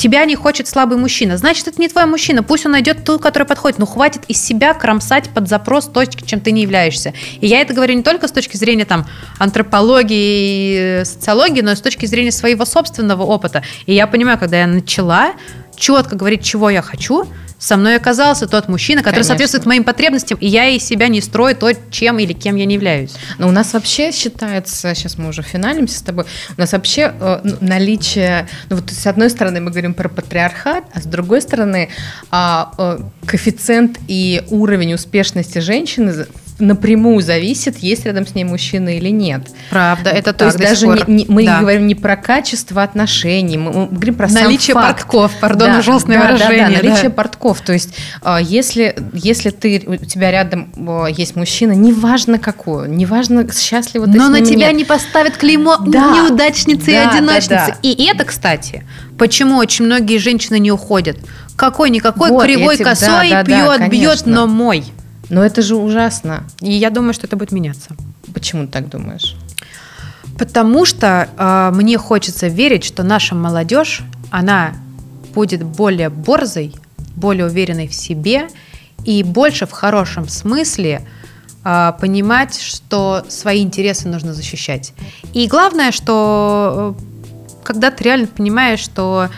[0.00, 3.46] тебя не хочет слабый мужчина, значит, это не твой мужчина, пусть он найдет ту, которая
[3.46, 7.12] подходит, но хватит из себя кромсать под запрос то, чем ты не являешься.
[7.40, 9.06] И я это говорю не только с точки зрения там
[9.38, 13.62] антропологии и социологии, но и с точки зрения своего собственного опыта.
[13.84, 15.32] И я понимаю, когда я начала
[15.80, 17.26] четко говорить, чего я хочу,
[17.58, 19.28] со мной оказался тот мужчина, который Конечно.
[19.28, 22.74] соответствует моим потребностям, и я из себя не строю то, чем или кем я не
[22.74, 23.12] являюсь.
[23.38, 26.24] Но у нас вообще считается, сейчас мы уже финалимся с тобой,
[26.56, 30.84] у нас вообще э, ну, наличие, ну вот с одной стороны мы говорим про патриархат,
[30.94, 31.90] а с другой стороны
[32.32, 36.26] э, э, коэффициент и уровень успешности женщины
[36.60, 39.42] напрямую зависит, есть рядом с ней мужчина или нет.
[39.70, 40.54] Правда, это То так.
[40.54, 41.60] есть даже не, не, мы да.
[41.60, 45.00] говорим не про качество отношений, мы, мы говорим про наличие сам факт.
[45.00, 46.68] портков, пардон, да, ужасное да, выражение.
[46.68, 47.14] Да, да, наличие да.
[47.14, 47.60] портков.
[47.60, 50.72] То есть а, если, если ты, у тебя рядом
[51.10, 54.76] есть мужчина, неважно какой, неважно, счастливо ты Но на тебя нет.
[54.76, 57.48] не поставят клеймо да, неудачницы да, и одиночницы.
[57.48, 57.76] Да, да.
[57.82, 58.84] И это, кстати,
[59.18, 61.18] почему очень многие женщины не уходят.
[61.56, 64.84] Какой-никакой вот, кривой этим, косой да, да, бьет, да, бьет, но мой.
[65.30, 66.44] Но это же ужасно.
[66.60, 67.96] И я думаю, что это будет меняться.
[68.34, 69.36] Почему ты так думаешь?
[70.36, 74.74] Потому что э, мне хочется верить, что наша молодежь, она
[75.34, 76.74] будет более борзой,
[77.14, 78.48] более уверенной в себе
[79.04, 81.06] и больше в хорошем смысле
[81.64, 84.94] э, понимать, что свои интересы нужно защищать.
[85.32, 89.28] И главное, что э, когда ты реально понимаешь, что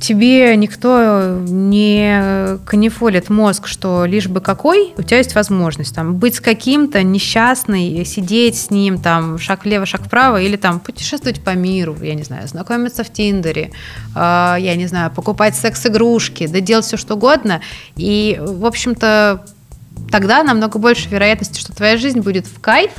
[0.00, 6.36] тебе никто не канифолит мозг, что лишь бы какой, у тебя есть возможность там быть
[6.36, 11.50] с каким-то несчастный, сидеть с ним там шаг влево, шаг вправо, или там путешествовать по
[11.50, 13.72] миру, я не знаю, знакомиться в Тиндере,
[14.14, 17.60] э, я не знаю, покупать секс-игрушки, да делать все что угодно.
[17.96, 19.44] И, в общем-то,
[20.10, 22.92] тогда намного больше вероятности, что твоя жизнь будет в кайф,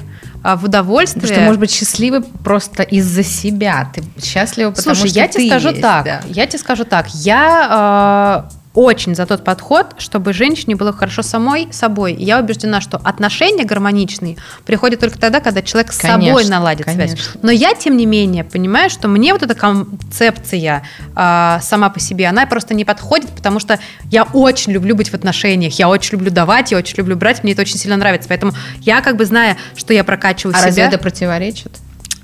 [0.43, 1.21] в удовольствие.
[1.21, 3.91] Потому что, может быть, счастливы просто из-за себя.
[3.93, 6.05] Ты счастлива, потому Слушай, что я тебе скажу есть, так.
[6.05, 6.21] Да.
[6.27, 7.07] Я тебе скажу так.
[7.13, 12.13] Я э, очень за тот подход, чтобы женщине было хорошо самой собой.
[12.13, 16.85] И я убеждена, что отношения гармоничные приходят только тогда, когда человек с конечно, собой наладит
[16.85, 17.17] конечно.
[17.17, 17.29] связь.
[17.41, 20.83] Но я, тем не менее, понимаю, что мне вот эта концепция
[21.15, 23.79] э, сама по себе, она просто не подходит, потому что
[24.11, 27.53] я очень люблю быть в отношениях, я очень люблю давать, я очень люблю брать, мне
[27.53, 28.29] это очень сильно нравится.
[28.29, 30.63] Поэтому я как бы зная, что я прокачиваю а себя...
[30.63, 31.71] А разве это противоречит?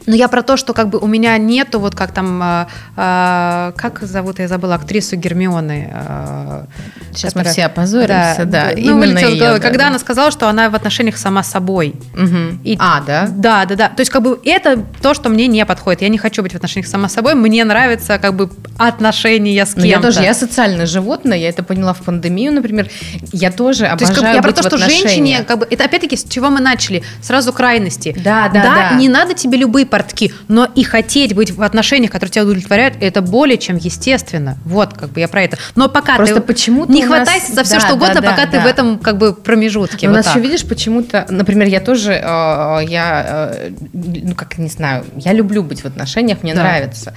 [0.06, 3.72] Но я про то, что как бы у меня нету вот как там, э, э,
[3.76, 5.92] как зовут, я забыла, актрису Гермионы.
[5.92, 6.66] Э,
[7.12, 8.46] Сейчас которая, мы все опозоримся, да.
[8.46, 8.72] да.
[8.76, 9.88] Ну, именно ее, да, когда да.
[9.88, 11.96] она сказала, что она в отношениях сама собой.
[12.14, 12.60] Угу.
[12.64, 13.28] И, а, да?
[13.30, 13.90] Да, да, да.
[13.90, 16.02] То есть как бы это то, что мне не подходит.
[16.02, 17.36] Я не хочу быть в отношениях сама собой.
[17.36, 19.82] Мне нравится как бы отношения с кем-то.
[19.82, 22.90] Но я тоже, я социальное животное, я это поняла в пандемию, например.
[23.32, 26.16] Я тоже обожаю то есть, как, Я про то, что женщине, как бы, это опять-таки
[26.16, 27.04] с чего мы начали?
[27.22, 28.16] Сразу крайности.
[28.24, 28.76] Да, да, да.
[28.76, 32.98] Да, не надо тебе любые портки, но и хотеть быть в отношениях, которые тебя удовлетворяют,
[33.00, 34.58] это более чем естественно.
[34.66, 35.58] Вот, как бы я про это.
[35.76, 38.52] Но пока Просто ты почему не хватайся за все, да, что угодно, да, пока да,
[38.52, 40.08] ты в этом как бы промежутке.
[40.08, 40.36] Но вот у нас так.
[40.36, 42.20] еще, видишь, почему-то, например, я тоже, э,
[42.90, 47.14] я, э, ну как, не знаю, я люблю быть в отношениях, мне нравится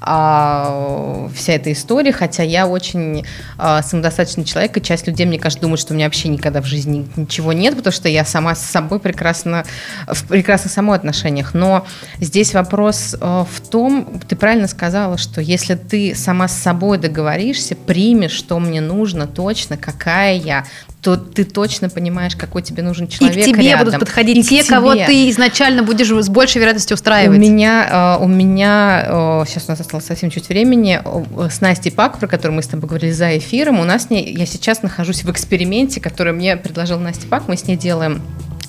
[0.00, 3.26] э, вся эта история, хотя я очень
[3.58, 6.66] э, самодостаточный человек, и часть людей, мне кажется, думают, что у меня вообще никогда в
[6.66, 9.64] жизни ничего нет, потому что я сама с собой прекрасно,
[10.06, 11.52] в прекрасно самой отношениях.
[11.52, 11.86] Но
[12.22, 17.74] здесь вопрос э, в том, ты правильно сказала, что если ты сама с собой договоришься,
[17.74, 20.64] примешь, что мне нужно точно, какая я,
[21.00, 23.86] то ты точно понимаешь, какой тебе нужен человек И к тебе рядом.
[23.86, 27.36] будут подходить и те, кого ты изначально будешь с большей вероятностью устраивать.
[27.36, 31.02] У меня, э, у меня сейчас у нас осталось совсем чуть времени,
[31.50, 34.32] с Настей Пак, про которую мы с тобой говорили за эфиром, у нас с ней,
[34.32, 38.22] я сейчас нахожусь в эксперименте, который мне предложил Настя Пак, мы с ней делаем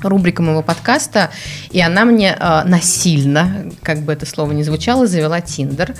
[0.09, 1.31] рубрика моего подкаста,
[1.71, 5.95] и она мне э, насильно, как бы это слово ни звучало, завела Тиндер.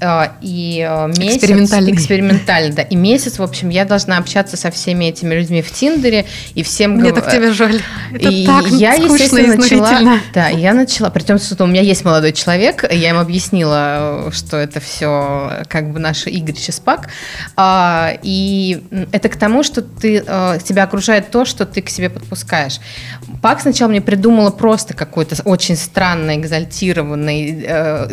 [0.00, 1.36] Э, и э, месяц...
[1.36, 1.90] Экспериментально.
[1.90, 2.82] Экспериментально, да.
[2.82, 6.92] И месяц, в общем, я должна общаться со всеми этими людьми в Тиндере, и всем...
[6.92, 7.80] Мне так тебя жаль.
[8.12, 10.18] Это и так я, естественно, начала...
[10.32, 11.10] Да, я начала...
[11.10, 15.92] При том, что у меня есть молодой человек, я им объяснила, что это все как
[15.92, 17.08] бы наш Игорь Чеспак.
[17.56, 18.82] А, и
[19.12, 22.80] это к тому, что ты, э, тебя окружает то, что ты к себе подпускаешь.
[23.44, 28.08] Пак сначала мне придумала просто какой-то очень странный, экзальтированный э,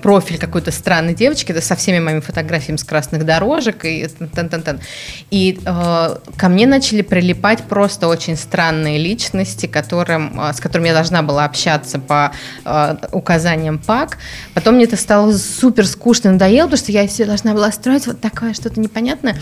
[0.00, 4.64] профиль какой-то странной девочки, это со всеми моими фотографиями с красных дорожек и тан -тан
[4.64, 4.80] -тан.
[5.30, 10.94] И э, ко мне начали прилипать просто очень странные личности, которым, э, с которыми я
[10.94, 12.32] должна была общаться по
[12.64, 14.16] э, указаниям Пак.
[14.54, 18.22] Потом мне это стало супер скучно, надоело, потому что я все должна была строить вот
[18.22, 19.36] такое что-то непонятное.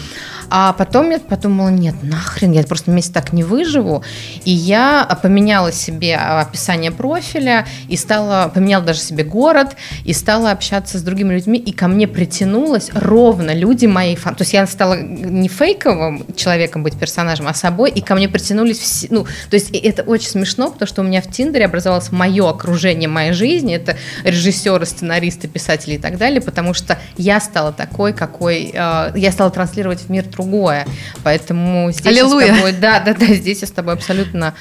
[0.51, 4.03] А потом я подумала, нет, нахрен, я просто вместе так не выживу.
[4.45, 10.97] И я поменяла себе описание профиля и стала, поменяла даже себе город и стала общаться
[10.97, 14.35] с другими людьми, и ко мне притянулось ровно люди моей фан.
[14.35, 18.79] То есть я стала не фейковым человеком быть персонажем, а собой, и ко мне притянулись
[18.79, 19.09] все.
[19.11, 23.11] Ну, то есть это очень смешно, потому что у меня в Тиндере образовалось мое окружение
[23.11, 28.70] моей жизни, это режиссеры, сценаристы, писатели и так далее, потому что я стала такой, какой...
[28.72, 30.87] Э, я стала транслировать в мир другое.
[31.22, 32.47] Поэтому здесь Аллилуйя.
[32.47, 32.72] я с тобой...
[32.72, 34.55] Да, да, да, здесь я с тобой абсолютно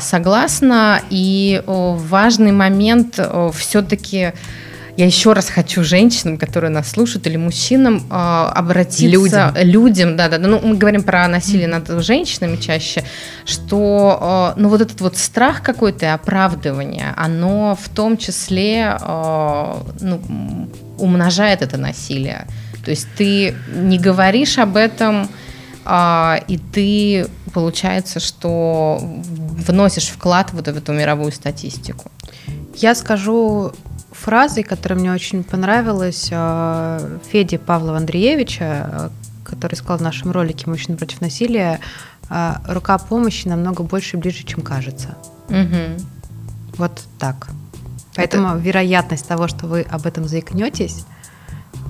[0.00, 1.00] согласна.
[1.10, 3.18] И важный момент
[3.54, 4.32] все-таки
[4.96, 10.28] я еще раз хочу женщинам, которые нас слушают, или мужчинам э, обратиться людям, людям да,
[10.28, 13.02] да, да, ну мы говорим про насилие над женщинами чаще,
[13.44, 20.20] что, э, ну вот этот вот страх какой-то оправдывание, оно в том числе, э, ну,
[20.98, 22.46] умножает это насилие.
[22.84, 25.28] То есть ты не говоришь об этом,
[25.86, 32.10] и ты получается, что вносишь вклад вот в эту мировую статистику.
[32.74, 33.72] Я скажу
[34.10, 39.08] фразой, которая мне очень понравилась, э, Феди Павлова Андреевича, э,
[39.44, 41.80] который сказал в нашем ролике «Мужчина против насилия»,
[42.66, 45.16] рука помощи намного больше и ближе, чем кажется.
[45.50, 46.04] Угу.
[46.78, 47.48] Вот так.
[48.16, 48.58] Поэтому Это...
[48.58, 51.04] вероятность того, что вы об этом заикнетесь,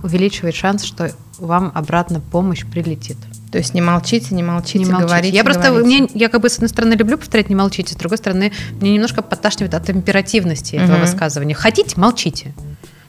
[0.03, 3.19] увеличивает шанс, что вам обратно помощь прилетит.
[3.55, 5.07] То есть не молчите, не молчите, не молчите.
[5.07, 5.37] говорите.
[5.37, 5.87] Я просто, говорите.
[5.87, 8.51] мне, я как бы с одной стороны люблю повторять не молчите, с другой стороны
[8.81, 11.03] мне немножко подташнивает от императивности этого угу.
[11.03, 11.55] высказывания.
[11.55, 12.53] Хотите, молчите.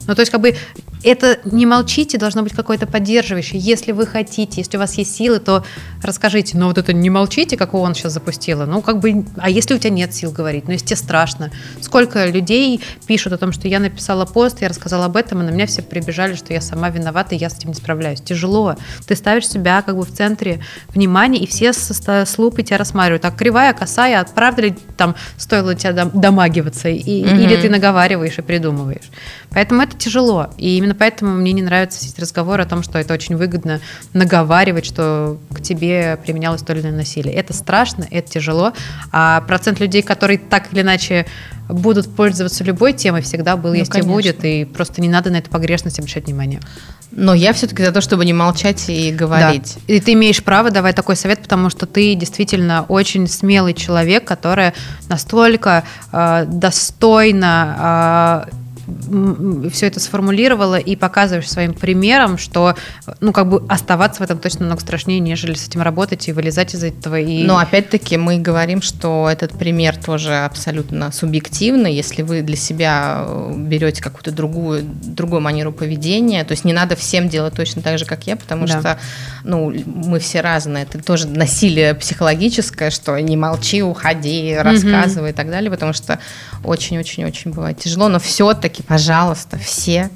[0.06, 0.54] Ну, то есть, как бы,
[1.06, 3.60] это не молчите, должно быть какое-то поддерживающее.
[3.60, 5.64] Если вы хотите, если у вас есть силы, то
[6.02, 6.58] расскажите.
[6.58, 8.66] Но вот это не молчите, как он сейчас запустила.
[8.66, 10.64] Ну, как бы, а если у тебя нет сил говорить?
[10.66, 11.52] Ну, если тебе страшно.
[11.80, 15.50] Сколько людей пишут о том, что я написала пост, я рассказала об этом, и на
[15.50, 18.20] меня все прибежали, что я сама виновата, и я с этим не справляюсь.
[18.20, 18.74] Тяжело.
[19.06, 23.24] Ты ставишь себя как бы в центре внимания, и все с, лупой тебя рассматривают.
[23.24, 26.88] А кривая, косая, правда ли там стоило тебя домагиваться?
[26.88, 27.36] И, угу.
[27.36, 29.08] Или ты наговариваешь и придумываешь.
[29.50, 30.50] Поэтому это тяжело.
[30.58, 33.80] И именно поэтому мне не нравятся эти разговоры о том, что это очень выгодно
[34.12, 37.34] наговаривать, что к тебе применялось то или иное насилие.
[37.34, 38.72] Это страшно, это тяжело.
[39.12, 41.26] А процент людей, которые так или иначе
[41.68, 44.10] будут пользоваться любой темой, всегда был, ну, есть конечно.
[44.10, 44.44] и будет.
[44.44, 46.60] И просто не надо на эту погрешность обращать внимание.
[47.12, 49.76] Но я все-таки за то, чтобы не молчать и говорить.
[49.86, 49.94] Да.
[49.94, 54.72] И ты имеешь право давать такой совет, потому что ты действительно очень смелый человек, который
[55.08, 58.65] настолько э, достойно э,
[59.72, 62.76] все это сформулировала и показываешь своим примером, что,
[63.20, 66.74] ну, как бы оставаться в этом точно намного страшнее, нежели с этим работать и вылезать
[66.74, 67.18] из этого.
[67.18, 67.44] И...
[67.44, 71.94] Но опять-таки мы говорим, что этот пример тоже абсолютно субъективный.
[71.94, 76.96] Если вы для себя э, берете какую-то другую, другую манеру поведения, то есть не надо
[76.96, 78.80] всем делать точно так же, как я, потому да.
[78.80, 78.98] что,
[79.44, 80.84] ну, мы все разные.
[80.84, 85.34] Это тоже насилие психологическое, что не молчи, уходи, рассказывай угу.
[85.34, 86.18] и так далее, потому что
[86.64, 90.10] очень-очень-очень бывает тяжело, но все-таки, пожалуйста, все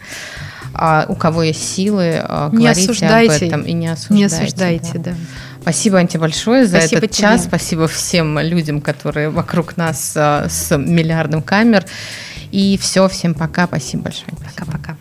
[0.75, 4.15] а, у кого есть силы, а, не говорите осуждайте, об этом и не осуждайте.
[4.15, 5.11] Не осуждайте, да.
[5.11, 5.17] да.
[5.63, 7.29] Спасибо, Анти, большое за Спасибо этот тебе.
[7.29, 7.45] час.
[7.45, 11.85] Спасибо всем людям, которые вокруг нас а, с миллиардом камер.
[12.51, 13.67] И все, всем пока.
[13.67, 14.33] Спасибо большое.
[14.39, 14.97] Пока-пока.